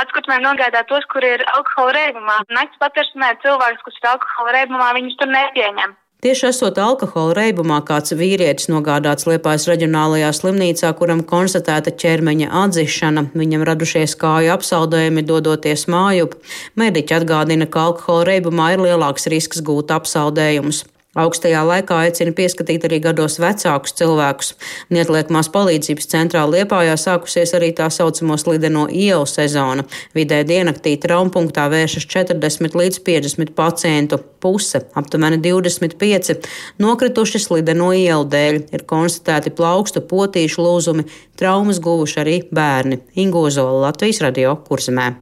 atskurtuvē 0.00 0.40
nogādā 0.42 0.84
tos, 0.88 1.04
kur 1.12 1.24
ir 1.24 1.44
alkohola 1.56 1.96
reibumā. 1.98 2.38
Nakts 2.56 2.80
patversmē 2.80 3.34
cilvēks, 3.44 3.84
kas 3.84 4.00
ir 4.00 4.10
alkohola 4.14 4.56
reibumā, 4.58 4.94
viņus 4.96 5.20
tur 5.20 5.30
nepieņem. 5.34 5.94
Tieši 6.24 6.46
esot 6.48 6.78
alkohola 6.80 7.34
reibumā, 7.36 7.82
kāds 7.84 8.14
vīrietis 8.16 8.70
nogādāts 8.72 9.26
Liepājas 9.28 9.66
reģionālajā 9.68 10.30
slimnīcā, 10.32 10.92
kuram 10.96 11.20
konstatēta 11.28 11.92
ķermeņa 12.00 12.48
atzišana, 12.62 13.26
viņam 13.36 13.66
radušies 13.68 14.16
kāju 14.22 14.54
apsaldējumi 14.54 15.26
dodoties 15.28 15.84
mājup. 15.92 16.38
Mediķi 16.80 17.18
atgādina, 17.18 17.68
ka 17.68 17.90
alkohola 17.90 18.24
reibumā 18.30 18.70
ir 18.72 18.86
lielāks 18.86 19.28
risks 19.28 19.60
gūt 19.68 19.92
apsaldējumus. 19.92 20.86
Augstajā 21.14 21.60
laikā 21.62 22.00
aicina 22.04 22.32
pieskatīt 22.34 22.84
arī 22.88 22.98
gados 23.04 23.38
vecākus 23.42 23.94
cilvēkus. 24.00 24.52
Neatliekamās 24.94 25.50
palīdzības 25.54 26.10
centrā 26.10 26.42
Liepājā 26.50 26.96
sākusies 26.98 27.54
arī 27.54 27.70
tā 27.78 27.86
saucamo 27.94 28.34
slideno 28.40 28.88
ielu 28.90 29.26
sezona. 29.30 29.86
Vidē 30.16 30.42
diennaktī 30.48 30.96
traumpunktā 31.00 31.68
vēršas 31.70 32.08
40 32.10 32.78
līdz 32.80 33.00
50 33.06 33.54
pacientu. 33.54 34.18
Puse, 34.44 34.82
aptuveni 34.98 35.38
25, 35.40 36.34
nokrituši 36.82 37.40
slideno 37.40 37.92
ielu 37.96 38.26
dēļ. 38.34 38.62
Ir 38.74 38.86
konstatēti 38.90 39.54
plaukstu 39.54 40.02
potīšu 40.10 40.66
lūzumi, 40.66 41.06
traumas 41.38 41.78
guvuši 41.80 42.22
arī 42.26 42.40
bērni. 42.50 43.04
Ingozola 43.22 43.86
Latvijas 43.86 44.20
radio 44.26 44.58
kurzemē. 44.66 45.14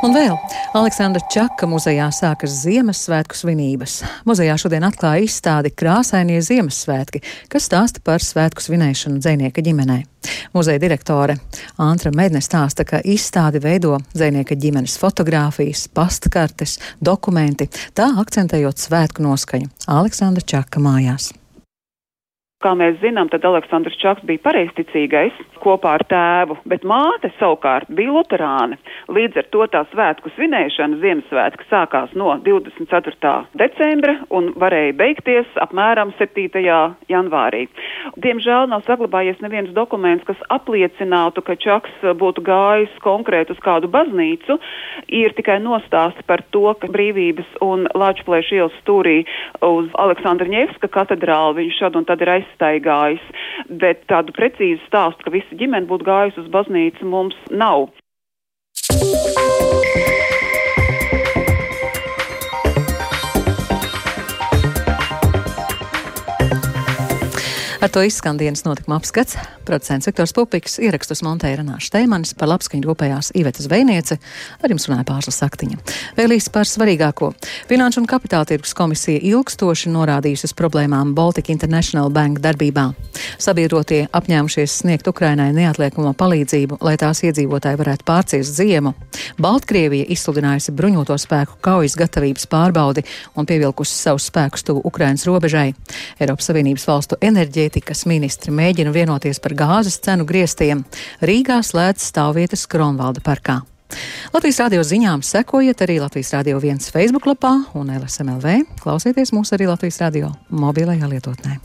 Un 0.00 0.14
vēl 0.16 0.32
Aleksandra 0.72 1.20
Čaka 1.28 1.66
muzejā 1.68 2.06
sākas 2.16 2.54
Ziemassvētku 2.62 3.36
svinības. 3.36 3.98
Muzejā 4.24 4.54
šodien 4.56 4.86
atklāja 4.88 5.26
izstādi 5.26 5.74
Krāsainie 5.76 6.38
Ziemassvētki, 6.40 7.20
kas 7.52 7.66
stāsta 7.68 8.00
par 8.04 8.24
svētku 8.24 8.64
svinēšanu 8.64 9.20
dzēnieka 9.20 9.60
ģimenē. 9.66 9.98
Muzeja 10.56 10.80
direktore 10.80 11.36
Antra 11.76 12.14
Medne 12.16 12.40
stāsta, 12.40 12.86
ka 12.88 13.02
izstādi 13.04 13.60
veido 13.60 13.98
dzēnieka 14.14 14.56
ģimenes 14.56 14.96
fotogrāfijas, 15.02 15.84
pastkartes, 15.92 16.78
dokumenti, 17.04 17.68
tā 17.92 18.08
akcentējot 18.24 18.80
svētku 18.80 19.28
noskaņu 19.28 19.68
Aleksandra 20.00 20.48
Čaka 20.48 20.80
mājās. 20.80 21.34
Kā 22.64 22.72
mēs 22.76 22.96
zinām, 23.04 23.28
tad 23.32 23.44
Aleksandrs 23.44 24.00
Čaks 24.00 24.24
bija 24.28 24.40
pareizticīgais 24.48 25.36
kopā 25.62 25.96
ar 25.98 26.04
tēvu, 26.10 26.56
bet 26.70 26.84
māte 26.88 27.30
savukārt 27.38 27.90
bija 27.94 28.14
luterāne. 28.14 28.78
Līdz 29.12 29.40
ar 29.42 29.48
to 29.54 29.66
tā 29.72 29.82
svētku 29.92 30.32
svinēšana 30.36 31.00
Ziemassvētku 31.02 31.66
sākās 31.70 32.14
no 32.18 32.34
24. 32.46 33.32
decembra 33.60 34.16
un 34.36 34.52
varēja 34.60 34.96
beigties 34.98 35.60
apmēram 35.64 36.14
7. 36.18 36.64
janvārī. 37.10 37.66
Diemžēl 38.24 38.68
nav 38.70 38.84
saglabājies 38.88 39.40
neviens 39.44 39.72
dokuments, 39.76 40.26
kas 40.28 40.40
apliecinātu, 40.52 41.44
ka 41.44 41.58
Čaks 41.60 42.04
būtu 42.20 42.44
gājis 42.46 42.92
konkrēt 43.04 43.52
uz 43.52 43.60
kādu 43.64 43.90
baznīcu. 43.92 44.58
Ir 45.20 45.34
tikai 45.36 45.58
nostāsti 45.62 46.24
par 46.26 46.42
to, 46.54 46.66
ka 46.80 46.90
brīvības 46.92 47.58
un 47.64 47.86
Lāčplēša 47.94 48.56
ielas 48.56 48.76
stūrī 48.82 49.20
uz 49.66 49.90
Aleksandra 50.00 50.48
Ņevska 50.50 50.90
katedrālu 50.92 51.58
viņš 51.60 51.80
šad 51.80 51.98
un 52.00 52.06
tad 52.08 52.22
ir 52.24 52.32
aizstaigājis, 52.36 53.24
bet 53.82 54.06
tādu 54.10 54.34
precīzu 54.36 54.82
stāstu, 54.86 55.26
ka 55.26 55.34
visa 55.50 55.58
ģimene 55.58 55.86
būtu 55.86 56.06
gājusi 56.06 56.40
uz 56.40 56.50
baznīcu, 56.50 57.04
mums 57.04 57.34
nav. 57.50 57.90
Ar 67.80 67.88
to 67.88 68.02
izskan 68.04 68.36
dienas 68.36 68.60
notikuma 68.64 68.98
apskats. 69.00 69.38
Producents 69.64 70.04
Viktors 70.06 70.34
Pupiks 70.36 70.74
ierakstus 70.84 71.22
montēja 71.24 71.62
Renāša 71.62 71.86
Steimanis, 71.88 72.34
par 72.36 72.50
labskaņu 72.50 72.84
rūpējās 72.84 73.30
Iveta 73.40 73.62
Zvejniece, 73.64 74.18
ar 74.60 74.72
jums 74.72 74.84
runāja 74.84 75.06
Pārslas 75.08 75.38
Saktiņa. 75.40 75.78
Vēl 76.18 76.34
īsi 76.36 76.52
par 76.52 76.68
svarīgāko. 76.68 77.30
Finanšu 77.70 78.02
un 78.02 78.08
kapitāla 78.10 78.44
tirgus 78.50 78.74
komisija 78.76 79.22
ilgstoši 79.30 79.92
norādījusi 79.94 80.50
uz 80.50 80.54
problēmām 80.58 81.14
Baltic 81.16 81.48
International 81.54 82.12
Bank 82.12 82.42
darbībā. 82.44 82.90
Sabiedrotie 83.40 84.02
apņēmušies 84.12 84.76
sniegt 84.82 85.08
Ukrainai 85.08 85.48
neatliekamo 85.56 86.12
palīdzību, 86.20 86.82
lai 86.84 86.98
tās 87.00 87.24
iedzīvotāji 87.24 87.80
varētu 87.80 88.04
pārciest 88.04 88.60
ziemu. 88.60 88.92
Baltkrievija 89.40 90.10
izsludinājusi 90.12 90.76
bruņoto 90.76 91.16
spēku 91.16 91.56
kaujas 91.64 91.96
gatavības 91.96 92.44
pārbaudi 92.50 93.06
un 93.40 93.48
pievilkusi 93.48 93.96
savus 93.96 94.28
spēkus 94.28 94.68
tuvu 94.68 94.84
Ukrainas 94.84 95.24
robežai. 95.28 95.70
Eiropas 96.20 96.50
Savienības 96.50 96.88
valstu 96.90 97.20
enerģija 97.24 97.69
enerģētikas 97.70 98.06
ministri 98.06 98.52
mēģina 98.52 98.90
vienoties 98.92 99.40
par 99.40 99.54
gāzes 99.54 100.00
cenu 100.02 100.26
griestiem. 100.26 100.84
Rīgā 101.22 101.62
slēdz 101.62 102.02
stāvvietas 102.02 102.66
Kronvalda 102.66 103.20
parkā. 103.20 103.62
Latvijas 104.32 104.60
radio 104.60 104.82
ziņām 104.82 105.22
sekojiet 105.22 105.80
arī 105.82 106.00
Latvijas 106.00 106.32
radio 106.34 106.60
viens 106.60 106.90
Facebook 106.90 107.26
lapā 107.26 107.64
un 107.74 107.90
LSMLV. 107.90 108.78
Klausieties 108.82 109.32
mūs 109.32 109.52
arī 109.54 109.66
Latvijas 109.66 110.00
radio 110.00 110.32
mobilajā 110.50 111.10
lietotnē. 111.10 111.58